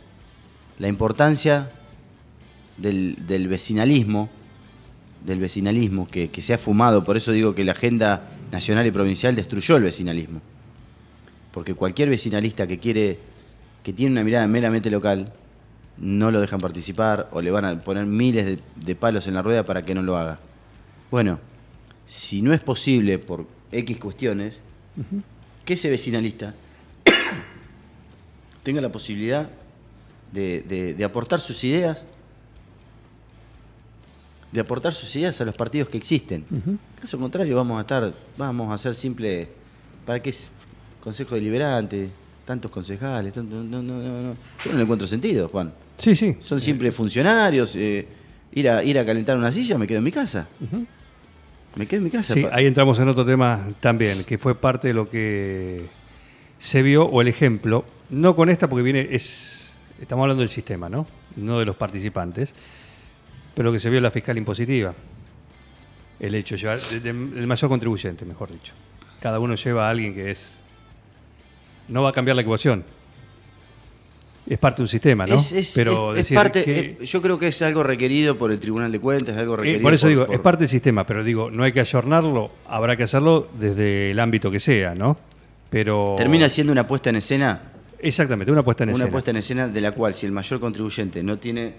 La 0.78 0.88
importancia 0.88 1.70
del, 2.76 3.16
del 3.26 3.48
vecinalismo, 3.48 4.28
del 5.24 5.38
vecinalismo 5.40 6.06
que, 6.06 6.30
que 6.30 6.42
se 6.42 6.54
ha 6.54 6.58
fumado, 6.58 7.04
por 7.04 7.16
eso 7.16 7.32
digo 7.32 7.54
que 7.54 7.64
la 7.64 7.72
agenda 7.72 8.28
nacional 8.52 8.86
y 8.86 8.90
provincial 8.90 9.34
destruyó 9.34 9.76
el 9.76 9.82
vecinalismo. 9.84 10.40
Porque 11.52 11.74
cualquier 11.74 12.08
vecinalista 12.08 12.66
que 12.66 12.78
quiere, 12.78 13.18
que 13.82 13.92
tiene 13.92 14.12
una 14.12 14.24
mirada 14.24 14.46
meramente 14.46 14.90
local, 14.90 15.32
no 15.98 16.30
lo 16.30 16.40
dejan 16.40 16.60
participar 16.60 17.28
o 17.32 17.40
le 17.42 17.50
van 17.50 17.64
a 17.64 17.80
poner 17.82 18.06
miles 18.06 18.46
de, 18.46 18.58
de 18.76 18.94
palos 18.94 19.26
en 19.26 19.34
la 19.34 19.42
rueda 19.42 19.64
para 19.64 19.82
que 19.82 19.94
no 19.94 20.02
lo 20.02 20.16
haga. 20.16 20.38
Bueno, 21.10 21.38
si 22.06 22.42
no 22.42 22.52
es 22.52 22.60
posible 22.60 23.18
por 23.18 23.46
X 23.72 23.98
cuestiones, 23.98 24.60
que 25.64 25.74
ese 25.74 25.88
vecinalista 25.90 26.54
tenga 28.62 28.80
la 28.80 28.90
posibilidad 28.90 29.48
de, 30.32 30.64
de- 30.68 30.94
de 30.94 31.04
aportar 31.04 31.40
sus 31.40 31.62
ideas, 31.64 32.04
de 34.52 34.60
aportar 34.60 34.92
sus 34.92 35.14
ideas 35.16 35.40
a 35.40 35.44
los 35.44 35.54
partidos 35.54 35.88
que 35.88 35.96
existen. 35.98 36.44
Caso 37.00 37.18
contrario, 37.18 37.56
vamos 37.56 37.78
a 37.78 37.82
estar, 37.82 38.12
vamos 38.36 38.70
a 38.72 38.78
ser 38.78 38.94
simple, 38.94 39.48
¿para 40.04 40.20
qué 40.20 40.30
es 40.30 40.48
consejo 41.00 41.34
deliberante? 41.34 42.10
Tantos 42.50 42.68
concejales, 42.72 43.32
tanto- 43.32 43.62
no, 43.62 43.80
no, 43.80 44.02
no, 44.02 44.22
no. 44.22 44.36
Yo 44.64 44.72
no 44.72 44.76
le 44.78 44.82
encuentro 44.82 45.06
sentido, 45.06 45.46
Juan. 45.48 45.72
sí 45.96 46.16
sí 46.16 46.36
Son 46.40 46.60
simples 46.60 46.92
funcionarios, 46.92 47.76
eh, 47.76 48.04
ir, 48.52 48.68
a, 48.68 48.82
ir 48.82 48.98
a 48.98 49.06
calentar 49.06 49.36
una 49.36 49.52
silla, 49.52 49.78
me 49.78 49.86
quedo 49.86 49.98
en 49.98 50.04
mi 50.04 50.10
casa. 50.10 50.48
Me 51.76 51.86
quedo 51.86 51.98
en 51.98 52.04
mi 52.06 52.10
casa. 52.10 52.34
Sí, 52.34 52.44
ahí 52.50 52.66
entramos 52.66 52.98
en 52.98 53.06
otro 53.06 53.24
tema 53.24 53.68
también, 53.78 54.24
que 54.24 54.36
fue 54.36 54.56
parte 54.56 54.88
de 54.88 54.94
lo 54.94 55.08
que 55.08 55.86
se 56.58 56.82
vio, 56.82 57.04
o 57.04 57.20
el 57.20 57.28
ejemplo, 57.28 57.84
no 58.10 58.34
con 58.34 58.50
esta 58.50 58.68
porque 58.68 58.82
viene, 58.82 59.06
es, 59.12 59.70
estamos 60.02 60.24
hablando 60.24 60.40
del 60.40 60.50
sistema, 60.50 60.88
¿no? 60.88 61.06
No 61.36 61.60
de 61.60 61.66
los 61.66 61.76
participantes, 61.76 62.52
pero 63.54 63.68
lo 63.68 63.72
que 63.72 63.78
se 63.78 63.90
vio 63.90 63.98
en 63.98 64.02
la 64.02 64.10
fiscal 64.10 64.36
impositiva. 64.36 64.92
El 66.18 66.34
hecho 66.34 66.56
de 66.56 66.60
llevar, 66.62 66.80
el 67.04 67.46
mayor 67.46 67.70
contribuyente, 67.70 68.24
mejor 68.24 68.50
dicho. 68.50 68.72
Cada 69.20 69.38
uno 69.38 69.54
lleva 69.54 69.86
a 69.86 69.90
alguien 69.90 70.14
que 70.14 70.32
es. 70.32 70.56
No 71.90 72.02
va 72.02 72.10
a 72.10 72.12
cambiar 72.12 72.36
la 72.36 72.42
ecuación. 72.42 72.84
Es 74.48 74.58
parte 74.58 74.78
de 74.78 74.82
un 74.84 74.88
sistema, 74.88 75.26
¿no? 75.26 75.34
Es, 75.36 75.52
es- 75.52 75.72
pero 75.76 76.10
es- 76.12 76.16
decir 76.18 76.34
parte, 76.34 76.64
que- 76.64 76.98
yo 77.04 77.22
creo 77.22 77.38
que 77.38 77.48
es 77.48 77.62
algo 77.62 77.82
requerido 77.82 78.36
por 78.38 78.50
el 78.50 78.58
Tribunal 78.58 78.90
de 78.90 78.98
Cuentas, 78.98 79.34
es 79.34 79.40
algo 79.40 79.54
eh, 79.54 79.58
requerido. 79.58 79.82
por 79.82 79.94
eso 79.94 80.08
digo, 80.08 80.26
por- 80.26 80.34
es 80.34 80.40
parte 80.40 80.60
del 80.64 80.68
sistema, 80.70 81.04
pero 81.06 81.22
digo, 81.22 81.50
no 81.50 81.62
hay 81.62 81.72
que 81.72 81.80
ayornarlo, 81.80 82.50
habrá 82.66 82.96
que 82.96 83.04
hacerlo 83.04 83.48
desde 83.60 84.10
el 84.10 84.18
ámbito 84.18 84.50
que 84.50 84.58
sea, 84.58 84.94
¿no? 84.94 85.16
Pero. 85.68 86.14
Termina 86.16 86.48
siendo 86.48 86.72
una 86.72 86.86
puesta 86.86 87.10
en 87.10 87.16
escena, 87.16 87.60
Exactamente, 88.00 88.50
una 88.50 88.62
puesta 88.64 88.82
en 88.84 88.88
una 88.90 88.96
escena. 88.96 89.10
puesta 89.12 89.30
en 89.30 89.36
escena 89.36 89.68
de 89.68 89.80
la 89.80 89.92
cual 89.92 90.14
si 90.14 90.26
el 90.26 90.32
mayor 90.32 90.58
contribuyente 90.58 91.22
no 91.22 91.36
tiene 91.36 91.74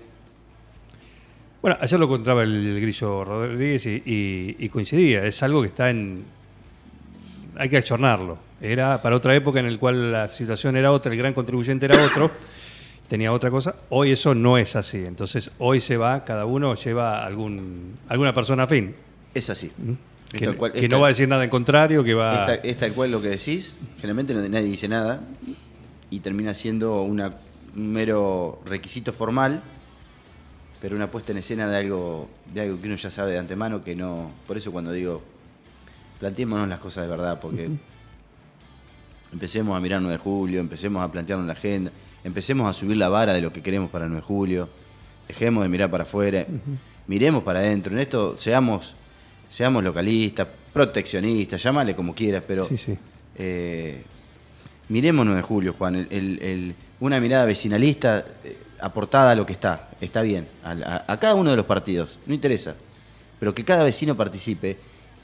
Bueno, 1.62 1.78
ayer 1.82 2.00
lo 2.00 2.06
encontraba 2.06 2.44
el, 2.44 2.80
Grillo 2.82 3.24
Rodríguez 3.26 3.86
y, 3.86 4.02
y- 4.06 4.56
y 4.60 4.70
coincidía. 4.70 5.26
Es 5.26 5.44
algo 5.44 5.62
que 5.62 5.68
está 5.68 5.90
en. 5.90 6.24
Hay 7.58 7.70
que 7.70 7.78
ayornarlo. 7.78 8.38
Era 8.62 9.02
para 9.02 9.16
otra 9.16 9.36
época 9.36 9.60
en 9.60 9.72
la 9.72 9.78
cual 9.80 10.12
la 10.12 10.28
situación 10.28 10.76
era 10.76 10.92
otra, 10.92 11.12
el 11.12 11.18
gran 11.18 11.34
contribuyente 11.34 11.86
era 11.86 12.04
otro, 12.06 12.32
tenía 13.08 13.34
otra 13.34 13.50
cosa. 13.50 13.76
Hoy 13.90 14.12
eso 14.12 14.36
no 14.36 14.58
es 14.58 14.76
así. 14.76 15.04
Entonces, 15.06 15.50
hoy 15.58 15.82
se 15.82 15.98
va, 15.98 16.24
cada 16.24 16.46
uno 16.46 16.76
lleva 16.76 17.26
algún, 17.26 17.98
alguna 18.08 18.34
persona 18.34 18.64
afín. 18.64 18.94
es 19.34 19.50
así. 19.50 19.72
Es 20.34 20.40
Que, 20.42 20.54
cual- 20.56 20.74
no 20.76 20.88
tal- 20.90 21.02
va 21.02 21.06
a 21.08 21.10
decir 21.10 21.28
nada 21.28 21.44
en 21.44 21.50
contrario, 21.50 22.04
que 22.04 22.14
va. 22.14 22.36
es 22.40 22.46
tal- 22.46 22.60
es 22.64 22.78
tal 22.78 22.94
cual 22.94 23.12
lo 23.12 23.22
que 23.22 23.30
decís, 23.30 23.76
generalmente 24.00 24.34
nadie 24.34 24.66
dice 24.68 24.88
nada 24.88 25.22
y 26.10 26.20
termina 26.20 26.54
siendo 26.54 27.02
una- 27.02 27.34
un 27.76 27.92
mero 27.92 28.62
requisito 28.66 29.12
formal, 29.12 29.62
pero 30.82 30.96
una 30.96 31.10
puesta 31.12 31.32
en 31.32 31.40
escena 31.40 31.68
de 31.70 31.78
algo, 31.78 32.30
de 32.54 32.62
algo 32.62 32.80
que 32.80 32.88
uno 32.88 32.96
ya 32.96 33.10
sabe 33.10 33.32
de 33.34 33.40
antemano 33.40 33.84
que 33.84 33.96
no. 33.96 34.32
Por 34.48 34.56
eso 34.58 34.72
cuando 34.72 34.92
digo 34.92 35.22
planteémonos 36.20 36.68
las 36.70 36.80
cosas 36.80 37.04
de 37.06 37.10
verdad, 37.10 37.40
porque 37.42 37.70
empecemos 39.34 39.76
a 39.78 39.80
mirar 39.80 40.02
9 40.02 40.18
de 40.18 40.24
julio, 40.24 40.60
empecemos 40.60 41.04
a 41.04 41.12
plantearnos 41.12 41.48
la 41.48 41.54
agenda, 41.54 41.92
empecemos 42.24 42.70
a 42.70 42.74
subir 42.74 42.98
la 42.98 43.10
vara 43.10 43.34
de 43.34 43.42
lo 43.42 43.52
que 43.54 43.62
queremos 43.62 43.90
para 43.90 44.06
9 44.08 44.22
de 44.22 44.26
julio, 44.28 44.70
dejemos 45.28 45.64
de 45.64 45.70
mirar 45.70 45.90
para 45.90 46.04
afuera, 46.04 46.46
miremos 47.08 47.44
para 47.44 47.60
adentro. 47.60 47.94
En 47.94 48.00
esto 48.00 48.36
seamos, 48.38 48.94
seamos 49.50 49.84
localistas, 49.84 50.48
proteccionistas, 50.74 51.62
llámale 51.64 51.96
como 51.96 52.14
quieras, 52.14 52.44
pero 52.48 52.64
Sí, 52.66 52.78
sí. 52.78 52.98
eh, 53.38 54.04
miremos 54.90 55.26
9 55.26 55.42
de 55.42 55.48
julio, 55.48 55.74
Juan. 55.78 55.96
el- 55.96 56.08
el- 56.12 56.42
el- 56.42 56.76
una 57.00 57.20
mirada 57.20 57.46
vecinalista 57.46 58.26
eh, 58.44 58.58
aportada 58.80 59.32
a 59.32 59.36
lo 59.36 59.46
que 59.46 59.54
está. 59.54 59.90
Está 60.02 60.22
bien. 60.22 60.48
A, 60.64 60.72
a- 60.72 61.06
a 61.14 61.20
cada 61.20 61.34
uno 61.36 61.50
de 61.52 61.56
los 61.56 61.66
partidos. 61.66 62.20
No 62.26 62.34
interesa. 62.34 62.76
Pero 63.40 63.56
que 63.56 63.64
cada 63.66 63.84
vecino 63.84 64.16
participe 64.16 64.78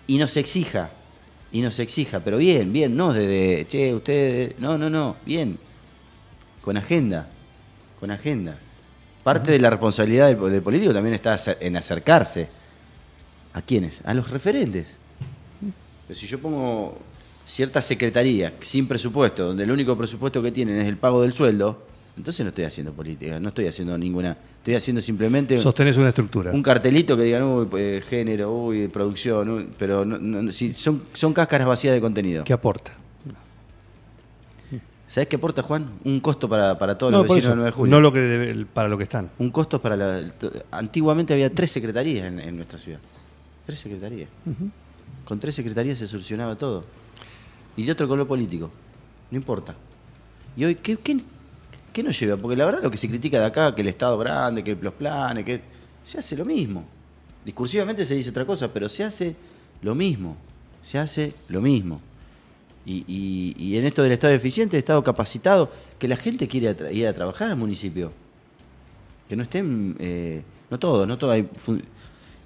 y 0.08 0.18
nos 0.18 0.36
exija. 0.38 0.90
Y 1.52 1.62
nos 1.62 1.80
exija. 1.80 2.20
Pero 2.20 2.38
bien, 2.38 2.72
bien. 2.74 2.96
No 2.96 3.14
desde, 3.14 3.66
che, 3.68 3.94
ustedes. 3.94 4.60
No, 4.60 4.78
no, 4.78 4.90
no. 4.90 5.16
Bien. 5.26 5.58
Con 6.62 6.78
agenda. 6.78 7.28
Con 8.00 8.12
agenda. 8.12 8.58
Parte 9.24 9.52
de 9.52 9.60
la 9.60 9.70
responsabilidad 9.70 10.28
del, 10.28 10.52
del 10.52 10.62
político 10.62 10.94
también 10.94 11.16
está 11.16 11.38
en 11.60 11.78
acercarse. 11.78 12.48
¿A 13.54 13.62
quiénes? 13.62 14.02
A 14.06 14.14
los 14.14 14.30
referentes. 14.30 14.88
Pero 16.08 16.20
si 16.20 16.28
yo 16.28 16.40
pongo 16.40 16.98
cierta 17.46 17.82
secretaría 17.82 18.54
sin 18.62 18.88
presupuesto, 18.88 19.48
donde 19.48 19.64
el 19.64 19.72
único 19.72 19.98
presupuesto 19.98 20.42
que 20.42 20.52
tienen 20.52 20.80
es 20.80 20.88
el 20.88 20.98
pago 20.98 21.22
del 21.22 21.34
sueldo, 21.34 21.88
entonces 22.18 22.44
no 22.44 22.50
estoy 22.50 22.66
haciendo 22.66 22.92
política, 22.94 23.40
no 23.40 23.48
estoy 23.50 23.68
haciendo 23.68 23.98
ninguna. 23.98 24.36
Estoy 24.58 24.76
haciendo 24.76 25.02
simplemente 25.02 25.58
Sostenés 25.58 25.96
una 25.98 26.10
estructura. 26.10 26.52
un 26.52 26.62
cartelito 26.64 27.16
que 27.16 27.24
digan, 27.24 27.44
uy, 27.44 27.66
pues, 27.68 28.04
género, 28.06 28.52
uy, 28.54 28.88
producción, 28.90 29.50
uy", 29.50 29.70
pero 29.78 30.04
no- 30.04 30.18
no- 30.18 30.52
si 30.52 30.74
son, 30.74 31.04
son 31.14 31.32
cáscaras 31.34 31.68
vacías 31.68 31.94
de 31.94 32.02
contenido. 32.02 32.44
¿Qué 32.44 32.54
aporta? 32.54 32.92
¿Sabes 35.08 35.30
qué 35.30 35.38
aporta, 35.38 35.64
Juan? 35.64 35.90
Un 36.04 36.20
costo 36.20 36.50
para, 36.50 36.78
para 36.78 36.98
todos 36.98 37.14
No, 37.14 37.20
los 37.20 37.28
vecinos 37.28 37.44
eso, 37.44 37.50
del 37.52 37.58
9 37.60 37.66
de 37.68 37.72
julio. 37.72 37.92
no 37.96 38.02
lo 38.02 38.12
que 38.12 38.20
debe- 38.20 38.66
para 38.66 38.90
lo 38.90 38.98
que 38.98 39.06
están. 39.06 39.30
Un 39.40 39.52
costo 39.52 39.82
para 39.82 39.96
la. 39.96 40.22
Antiguamente 40.72 41.32
había 41.34 41.50
tres 41.54 41.72
secretarías 41.72 42.26
en, 42.28 42.40
en 42.42 42.58
nuestra 42.58 42.78
ciudad. 42.78 43.00
Tres 43.66 43.80
secretarías. 43.80 44.28
Con 45.24 45.40
tres 45.40 45.56
secretarías 45.56 45.98
se 45.98 46.08
solucionaba 46.08 46.58
todo. 46.58 46.84
Y 47.78 47.86
de 47.86 47.92
otro 47.94 48.06
color 48.08 48.28
político. 48.28 48.70
No 49.32 49.38
importa. 49.38 49.76
Y 50.58 50.66
hoy, 50.66 50.76
¿qué, 50.76 50.98
qué, 50.98 51.18
qué 51.98 52.04
nos 52.04 52.20
lleva? 52.20 52.38
Porque 52.38 52.56
la 52.56 52.66
verdad 52.66 52.84
lo 52.84 52.92
que 52.92 52.98
se 52.98 53.10
critica 53.10 53.40
de 53.40 53.46
acá, 53.48 53.74
que 53.74 53.82
el 53.82 53.88
Estado 53.88 54.18
grande, 54.20 54.64
que 54.64 54.76
los 54.80 54.94
planes, 54.94 55.44
que. 55.44 55.62
Se 56.04 56.20
hace 56.20 56.38
lo 56.38 56.46
mismo. 56.46 56.86
Discursivamente 57.44 58.06
se 58.06 58.14
dice 58.16 58.30
otra 58.30 58.46
cosa, 58.46 58.72
pero 58.72 58.88
se 58.88 59.04
hace 59.04 59.36
lo 59.82 59.96
mismo. 59.96 60.38
Se 60.84 60.98
hace 61.00 61.34
lo 61.50 61.60
mismo. 61.62 62.00
Y, 62.86 63.04
y- 63.08 63.56
y 63.58 63.78
en 63.78 63.86
esto 63.86 64.04
del 64.04 64.12
Estado 64.14 64.34
eficiente, 64.34 64.78
Estado 64.78 65.04
capacitado, 65.04 65.70
que 66.00 66.08
la 66.08 66.16
gente 66.16 66.48
quiere 66.48 66.76
ir 66.94 67.08
a 67.08 67.14
trabajar 67.14 67.50
al 67.50 67.58
municipio. 67.58 68.12
Que 69.28 69.36
no 69.36 69.44
estén, 69.44 69.96
eh, 70.00 70.44
no 70.70 70.78
todo, 70.80 71.06
no 71.06 71.18
todo 71.18 71.32
hay, 71.32 71.50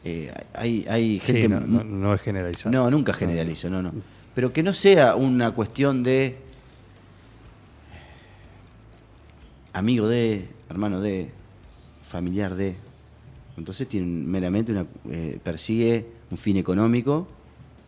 eh, 0.04 0.34
hay, 0.54 0.86
hay 0.90 1.20
Sí, 1.20 1.34
gente... 1.34 1.50
no, 1.50 1.60
no- 1.60 1.84
no 1.84 2.14
es 2.14 2.22
generalizado. 2.22 2.72
No, 2.72 2.90
nunca 2.90 3.14
generalizo, 3.14 3.70
no, 3.70 3.84
no. 3.84 3.92
Pero 4.34 4.52
que 4.54 4.64
no 4.64 4.74
sea 4.74 5.16
una 5.16 5.52
cuestión 5.52 6.02
de 6.04 6.38
amigo 9.74 10.08
de, 10.08 10.48
hermano 10.70 11.02
de, 11.02 11.30
familiar 12.10 12.56
de. 12.56 12.76
Entonces 13.58 13.88
tiene 13.88 14.08
meramente 14.08 14.72
una 14.72 14.86
eh, 15.10 15.40
persigue 15.44 16.06
un 16.30 16.38
fin 16.38 16.58
económico 16.58 17.28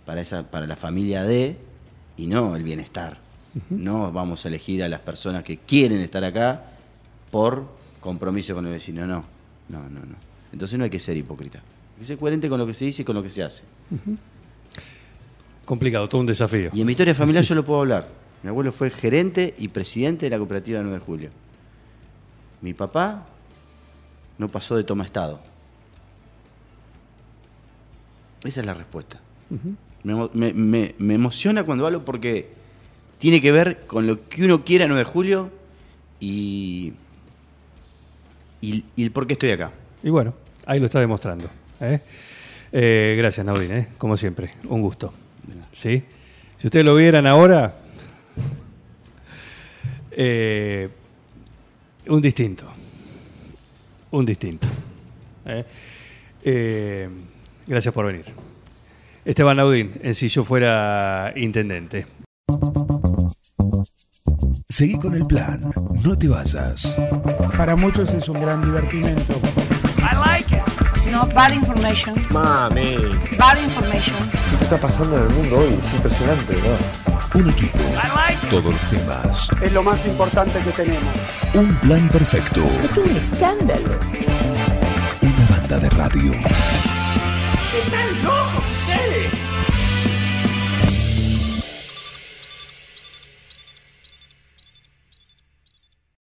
para 0.05 0.21
esa 0.21 0.49
para 0.49 0.67
la 0.67 0.75
familia 0.75 1.23
de 1.23 1.57
y 2.17 2.27
no 2.27 2.55
el 2.55 2.63
bienestar. 2.63 3.17
No 3.69 4.11
vamos 4.11 4.45
a 4.45 4.47
elegir 4.47 4.83
a 4.83 4.89
las 4.89 5.01
personas 5.01 5.43
que 5.43 5.57
quieren 5.57 5.99
estar 5.99 6.23
acá 6.23 6.71
por 7.29 7.67
compromiso 7.99 8.55
con 8.55 8.65
el 8.65 8.71
vecino, 8.71 9.05
no. 9.05 9.23
No, 9.69 9.79
no, 9.89 9.99
no. 9.99 10.15
Entonces 10.51 10.77
no 10.77 10.83
hay 10.83 10.89
que 10.89 10.99
ser 10.99 11.17
hipócrita. 11.17 11.59
Hay 11.59 11.99
que 11.99 12.05
ser 12.05 12.17
coherente 12.17 12.49
con 12.49 12.59
lo 12.59 12.65
que 12.65 12.73
se 12.73 12.85
dice 12.85 13.03
y 13.03 13.05
con 13.05 13.15
lo 13.15 13.23
que 13.23 13.29
se 13.29 13.43
hace. 13.43 13.63
Complicado, 15.65 16.09
todo 16.09 16.21
un 16.21 16.27
desafío. 16.27 16.71
Y 16.73 16.81
en 16.81 16.87
mi 16.87 16.91
historia 16.93 17.15
familiar 17.15 17.43
yo 17.43 17.55
lo 17.55 17.63
puedo 17.63 17.81
hablar. 17.81 18.07
Mi 18.41 18.49
abuelo 18.49 18.71
fue 18.71 18.89
gerente 18.89 19.53
y 19.57 19.69
presidente 19.69 20.25
de 20.25 20.29
la 20.31 20.37
cooperativa 20.37 20.81
9 20.81 20.97
de 20.97 21.05
julio. 21.05 21.29
Mi 22.63 22.73
papá 22.73 23.25
no 24.39 24.47
pasó 24.47 24.75
de 24.75 24.83
toma 24.83 25.03
estado. 25.05 25.39
Esa 28.43 28.61
es 28.61 28.65
la 28.65 28.73
respuesta. 28.73 29.19
me, 30.03 30.13
emo- 30.13 30.29
me- 30.33 30.53
me- 30.53 30.95
me 30.97 31.13
emociona 31.13 31.63
cuando 31.63 31.85
hablo 31.85 32.03
porque 32.03 32.49
tiene 33.19 33.39
que 33.41 33.51
ver 33.51 33.85
con 33.85 34.07
lo 34.07 34.27
que 34.27 34.43
uno 34.43 34.63
quiere 34.65 34.83
a 34.85 34.87
9 34.87 34.99
de 34.99 35.09
julio 35.11 35.51
y, 36.19 36.93
y, 38.61 38.83
y 38.95 39.03
el 39.03 39.11
por 39.11 39.27
qué 39.27 39.33
estoy 39.33 39.51
acá. 39.51 39.71
Y 40.01 40.09
bueno, 40.09 40.33
ahí 40.65 40.79
lo 40.79 40.85
está 40.87 40.99
demostrando. 40.99 41.49
¿eh? 41.79 42.01
Eh, 42.71 43.15
gracias, 43.17 43.45
Naudín, 43.45 43.71
¿eh? 43.73 43.89
como 43.97 44.17
siempre. 44.17 44.51
Un 44.67 44.81
gusto. 44.81 45.13
¿Sí? 45.71 46.03
Si 46.57 46.67
ustedes 46.67 46.85
lo 46.85 46.95
vieran 46.95 47.27
ahora, 47.27 47.75
eh, 50.11 50.89
un 52.07 52.21
distinto. 52.21 52.65
Un 54.11 54.25
distinto. 54.25 54.67
¿eh? 55.45 55.65
Eh, 56.43 57.09
gracias 57.67 57.93
por 57.93 58.05
venir. 58.05 58.25
Esteban 59.25 59.57
Naudín, 59.57 59.91
en 60.01 60.15
si 60.15 60.27
yo 60.27 60.43
fuera 60.43 61.33
intendente. 61.35 62.05
Seguí 64.67 64.97
con 64.97 65.13
el 65.15 65.25
plan. 65.25 65.71
No 66.03 66.17
te 66.17 66.27
vayas. 66.27 66.99
Para 67.55 67.75
muchos 67.75 68.11
es 68.13 68.27
un 68.27 68.41
gran 68.41 68.63
divertimento. 68.63 69.62
No, 71.23 71.29
bad 71.33 71.53
information. 71.53 72.15
Mami. 72.31 72.97
Bad 73.37 73.57
information. 73.63 74.17
¿Qué 74.57 74.63
está 74.65 74.77
pasando 74.77 75.17
en 75.17 75.23
el 75.23 75.29
mundo 75.29 75.57
hoy? 75.59 75.79
Es 75.81 75.93
impresionante, 75.93 76.53
¿no? 76.55 77.39
Un 77.39 77.49
equipo. 77.49 77.79
Todos 78.49 78.65
los 78.65 78.81
temas. 78.89 79.49
Es 79.61 79.71
lo 79.71 79.83
más 79.83 80.05
importante 80.05 80.59
que 80.59 80.71
tenemos. 80.71 81.13
Un 81.53 81.73
plan 81.75 82.09
perfecto. 82.09 82.61
Es 82.83 82.97
un 82.97 83.09
escándalo. 83.09 83.99
Una 85.21 85.57
banda 85.57 85.79
de 85.79 85.89
radio. 85.91 86.31
¡Están 87.73 88.23
locos 88.23 88.63
ustedes! 88.81 89.42